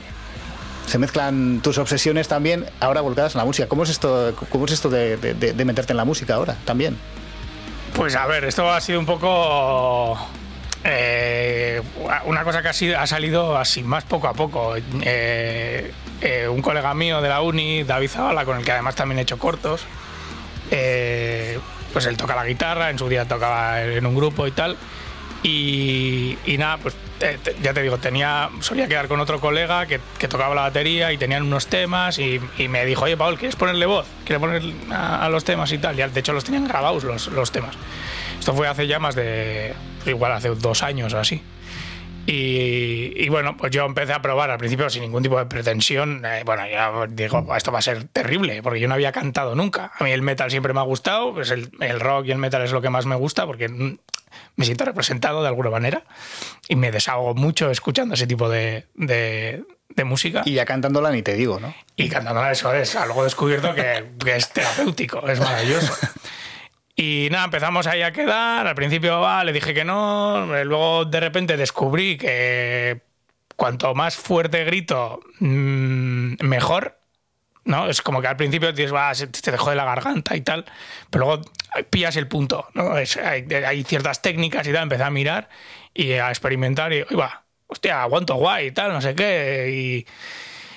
[0.88, 3.68] Se mezclan tus obsesiones también ahora volcadas en la música.
[3.68, 6.98] ¿Cómo es esto, cómo es esto de, meterte en la música ahora también?
[7.94, 10.18] Pues a ver, esto ha sido un poco
[10.86, 11.82] eh,
[12.26, 14.76] una cosa que ha, sido- ha salido así más poco a poco.
[15.02, 19.20] Eh, eh, un colega mío de la uni, David Zavala, con el que además también
[19.20, 19.82] he hecho cortos,
[20.70, 24.78] pues él toca la guitarra, en su día tocaba en un grupo y tal.
[25.44, 26.96] Y nada, pues
[27.62, 31.44] ya te digo, tenía, solía quedar con otro colega que, tocaba la batería y tenían
[31.44, 34.08] unos temas y, me dijo, oye Paul, ¿quieres ponerle voz?
[34.26, 34.62] ¿Quieres poner
[34.92, 36.00] a, a los temas y tal?
[36.00, 37.76] Y de hecho los tenían grabados los, los temas.
[38.40, 39.74] Esto fue hace ya más de,
[40.06, 41.42] igual hace dos años o así.
[42.28, 46.24] Y, y bueno, pues yo empecé a probar al principio sin ningún tipo de pretensión.
[46.26, 49.56] eh, bueno, ya digo, "Buah, esto va a ser terrible, porque yo no había cantado
[49.56, 49.92] nunca.
[49.98, 52.62] A mí el metal siempre me ha gustado, pues el, el rock y el metal
[52.64, 53.98] es lo que más me gusta, porque mm,
[54.58, 56.04] me siento representado de alguna manera
[56.68, 59.64] y me desahogo mucho escuchando ese tipo de, de-
[59.96, 60.42] de música.
[60.46, 61.74] Y ya cantándola ni te digo, ¿no?
[61.96, 65.94] Y cantándola eso es, algo descubierto que, que es terapéutico, es maravilloso.
[67.00, 68.66] Y nada, empezamos ahí a quedar.
[68.66, 70.48] Al principio ah, le dije que no.
[70.66, 73.02] Luego de repente descubrí que
[73.56, 76.98] cuanto más fuerte grito, mm, mejor.
[77.66, 77.88] ¿no?
[77.88, 80.66] Es como que al principio va, te dejó de la garganta y tal,
[81.12, 81.42] pero luego
[81.90, 82.94] pillas el punto, ¿no?
[82.94, 85.50] Hay, ciertas técnicas y tal, empecé a mirar
[85.94, 90.06] y a experimentar y, va, hostia, aguanto guay y tal, no sé qué,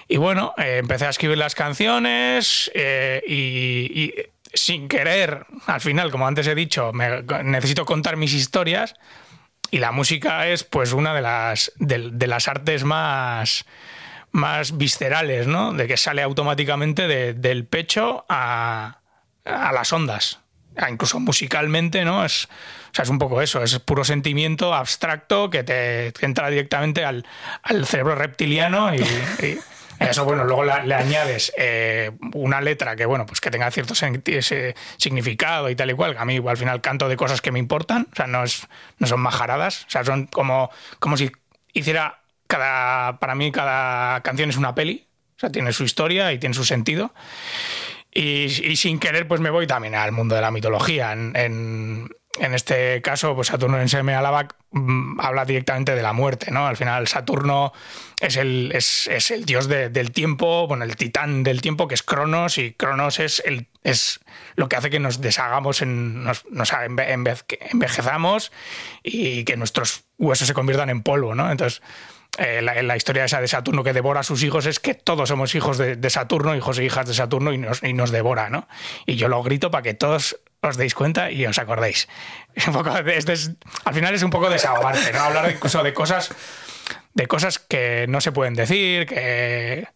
[0.08, 4.12] y, bueno, eh, empecé a escribir las canciones eh, y
[4.52, 6.92] sin querer, al final, como antes he dicho,
[7.44, 8.94] necesito contar mis historias
[9.70, 13.64] y la música es pues una de las, de, las artes más,
[14.32, 15.72] más viscerales, ¿no?
[15.72, 18.98] De que sale automáticamente de- del pecho a,
[19.44, 20.40] a las ondas.
[20.76, 22.24] Ah, Incluso musicalmente, ¿no?
[22.24, 27.04] Es, o sea, es un poco eso, es puro sentimiento abstracto que te entra directamente
[27.04, 27.24] al,
[27.62, 28.98] al cerebro reptiliano y
[30.00, 35.68] Eso, bueno, luego le añades eh, una letra que, bueno, pues que tenga cierto significado
[35.68, 36.16] y tal y cual.
[36.18, 38.08] A mí, al final, canto de cosas que me importan.
[38.10, 38.66] O sea, no, es,
[38.98, 39.84] no son majaradas.
[39.86, 41.30] O sea, son como, como si
[41.74, 43.18] hiciera cada.
[43.18, 45.06] Para mí, cada canción es una peli.
[45.36, 47.12] O sea, tiene su historia y tiene su sentido.
[48.12, 51.12] Y, sin querer, pues me voy también al mundo de la mitología.
[51.12, 52.08] En-
[52.38, 56.66] en este caso, pues Saturno en Seme Alabak mm, habla directamente de la muerte, ¿no?
[56.66, 57.72] Al final, Saturno
[58.20, 62.02] es el, es, el dios de- del tiempo, bueno, el titán del tiempo, que es
[62.04, 64.20] Cronos, y Cronos es, el, es
[64.54, 67.36] lo que hace que nos deshagamos, en, nos, nos enve-
[67.72, 68.52] envejezamos
[69.02, 71.50] y que nuestros huesos se conviertan en polvo, ¿no?
[71.50, 71.82] Entonces,
[72.38, 75.28] eh, la, la historia esa de Saturno que devora a sus hijos es que todos
[75.28, 78.68] somos hijos de, Saturno, hijos e hijas de Saturno y nos, y nos devora, ¿no?
[79.06, 82.08] Y yo lo grito para que todos os deis cuenta y os acordéis.
[82.54, 83.50] Es un poco es
[83.84, 85.20] al final es un poco desahogarte, ¿no?
[85.20, 86.30] Hablar incluso de cosas,
[87.14, 89.86] de cosas que no se pueden decir, que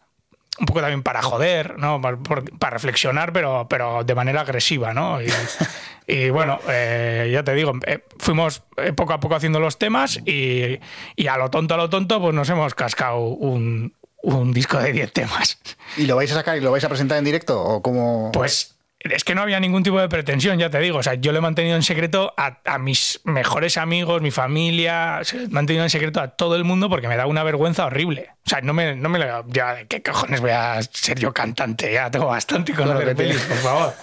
[0.59, 2.01] un poco también para joder, ¿no?
[2.01, 5.21] Para, reflexionar, pero, pero de manera agresiva, ¿no?
[5.21, 5.27] Y,
[6.07, 10.19] y bueno, eh, ya te digo, eh, fuimos eh, poco a poco haciendo los temas
[10.25, 10.79] y,
[11.15, 14.91] y a lo tonto, a lo tonto, pues nos hemos cascado un, un disco de
[14.91, 15.59] 10 temas.
[15.97, 17.61] ¿Y lo vais a sacar y lo vais a presentar en directo?
[17.61, 18.31] ¿O cómo.?
[18.33, 18.74] Pues
[19.11, 20.99] es que no había ningún tipo de pretensión, ya te digo.
[20.99, 25.19] O sea, yo le he mantenido en secreto a, a mis mejores amigos, mi familia,
[25.23, 27.85] se lo he mantenido en secreto a todo el mundo porque me da una vergüenza
[27.85, 28.29] horrible.
[28.45, 29.47] O sea, no me, no me lo.
[29.47, 31.91] Ya, ¿qué cojones voy a ser yo cantante?
[31.91, 33.93] Ya tengo bastante con Claro que pelis, por favor.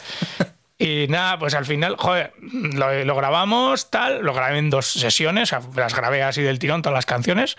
[0.78, 5.55] Y nada, pues al final, joder, lo, lo grabamos, tal, lo grabé en dos sesiones,
[5.76, 7.57] las grabé así del tirón, todas las canciones,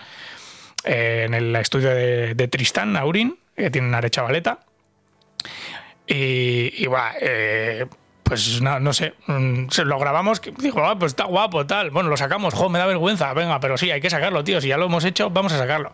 [0.83, 4.59] eh, en el estudio de, de Tristán, Aurin, que tiene una chavaleta.
[6.07, 7.85] Y, y va, eh,
[8.23, 11.91] pues no, no sé, mm, se lo grabamos, digo, ah, pues está guapo, tal.
[11.91, 14.59] Bueno, lo sacamos, jo, me da vergüenza, venga, pero sí, hay que sacarlo, tío.
[14.61, 15.91] Si ya lo hemos hecho, vamos a sacarlo.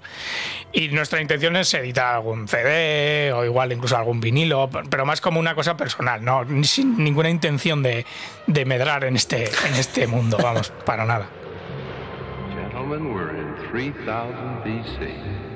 [0.71, 5.39] Y nuestra intención es editar algún CD o igual incluso algún vinilo, pero más como
[5.39, 8.05] una cosa personal, no sin ninguna intención de,
[8.47, 11.27] de medrar en este, en este mundo, vamos, para nada.
[12.55, 15.48] Gentlemen, we're in 3000 BC.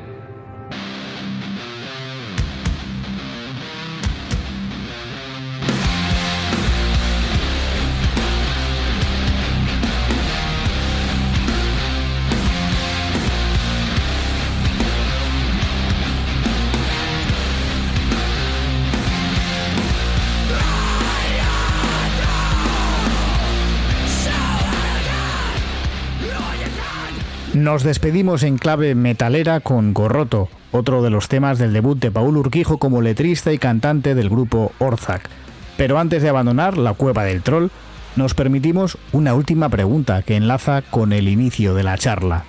[27.54, 32.38] Nos despedimos en clave metalera con Gorroto, otro de los temas del debut de Paul
[32.38, 35.30] Urquijo como letrista y cantante del grupo Orzak.
[35.78, 37.68] Pero antes de abandonar la cueva del troll,
[38.16, 42.43] nos permitimos una última pregunta que enlaza con el inicio de la charla.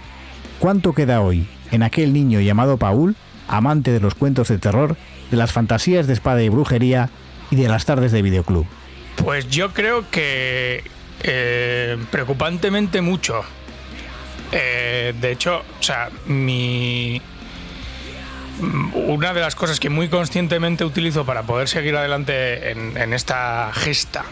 [0.58, 3.14] ¿Cuánto queda hoy en aquel niño llamado Paul,
[3.46, 4.96] amante de los cuentos de terror,
[5.30, 7.10] de las fantasías de espada y brujería
[7.50, 8.64] y de las tardes de videoclub?
[9.16, 10.82] Pues yo creo que
[11.22, 13.44] eh, preocupantemente mucho.
[14.52, 17.20] Eh, de hecho, o sea, mi
[18.94, 24.24] una de las cosas que muy conscientemente utilizo para poder seguir adelante en, esta gesta,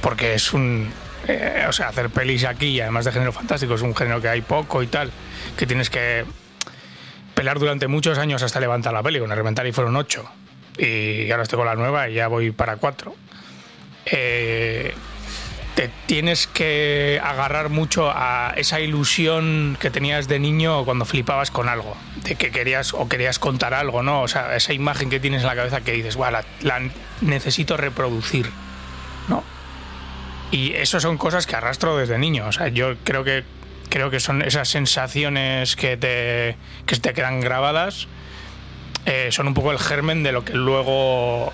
[0.00, 0.90] porque es un,
[1.28, 4.40] eh, o sea, hacer pelis aquí además de género fantástico es un género que hay
[4.40, 5.10] poco y tal,
[5.56, 6.24] que tienes que
[7.34, 9.20] pelear durante muchos años hasta levantar la peli.
[9.20, 10.28] Con Elementary fueron ocho
[10.78, 13.14] y ahora estoy con la nueva y ya voy para cuatro.
[14.06, 14.94] Eh,
[15.76, 21.68] te tienes que agarrar mucho a esa ilusión que tenías de niño cuando flipabas con
[21.68, 24.22] algo, de que querías o querías contar algo, ¿no?
[24.22, 26.80] O sea, esa imagen que tienes en la cabeza que dices, "Buah, la, la
[27.20, 28.50] necesito reproducir,
[29.28, 29.44] ¿no?
[30.50, 32.46] Y eso son cosas que arrastro desde niño.
[32.46, 33.44] O sea, yo creo que
[33.90, 36.56] creo que son esas sensaciones que te,
[36.86, 38.08] que te quedan grabadas.
[39.04, 41.52] eh, son un poco el germen de lo que luego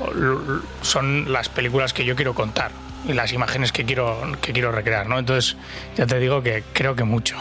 [0.83, 2.71] son las películas que yo quiero contar
[3.09, 5.19] y las imágenes que quiero, que quiero recrear, ¿no?
[5.19, 5.57] Entonces,
[5.97, 7.37] ya te digo que creo que mucho.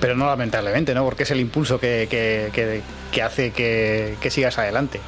[0.00, 1.04] Pero no lamentablemente, ¿no?
[1.04, 2.82] Porque es el impulso que, que- que-
[3.12, 5.00] que hace que, que sigas adelante.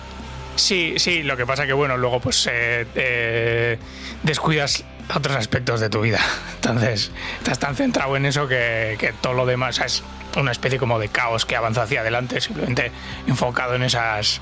[0.57, 3.79] Sí, sí, lo que pasa que, bueno, luego pues eh, eh,
[4.23, 4.85] descuidas
[5.15, 6.21] otros aspectos de tu vida.
[6.57, 10.03] Entonces, estás tan centrado en eso que, que todo lo demás es
[10.37, 12.93] una especie como de caos que avanza hacia adelante, simplemente
[13.27, 14.41] enfocado en esas,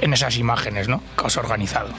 [0.00, 1.02] en esas imágenes, ¿no?
[1.16, 1.90] Caos organizado.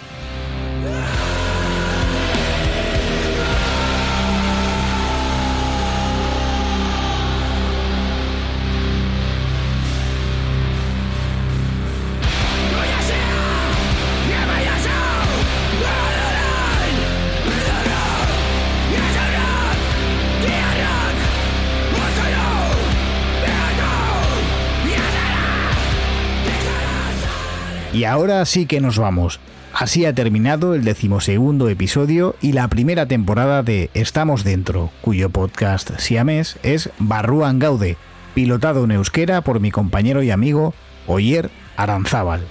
[28.07, 29.39] Ahora sí que nos vamos.
[29.73, 35.91] Así ha terminado el decimosegundo episodio y la primera temporada de Estamos Dentro, cuyo podcast
[35.99, 37.97] siamés es Barruan Gaude,
[38.33, 40.73] pilotado en euskera por mi compañero y amigo
[41.05, 42.41] Oyer Aranzábal.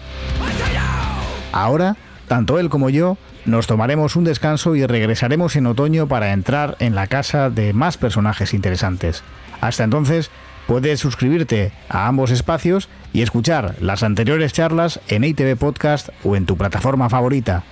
[1.52, 1.96] Ahora,
[2.28, 6.94] tanto él como yo nos tomaremos un descanso y regresaremos en otoño para entrar en
[6.94, 9.22] la casa de más personajes interesantes.
[9.60, 10.30] Hasta entonces,
[10.66, 16.46] puedes suscribirte a ambos espacios y escuchar las anteriores charlas en ITV Podcast o en
[16.46, 17.64] tu plataforma favorita.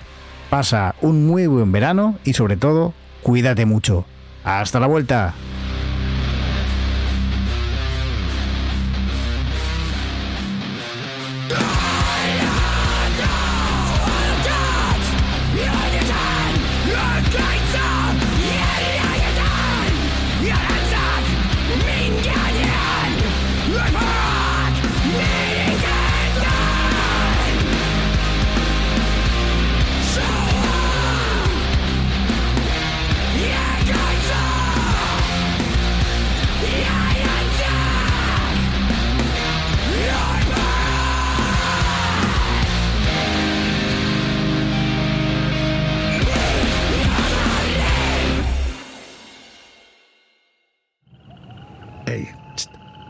[0.49, 2.93] Pasa un muy buen verano y sobre todo,
[3.23, 4.05] cuídate mucho.
[4.43, 5.33] Hasta la vuelta.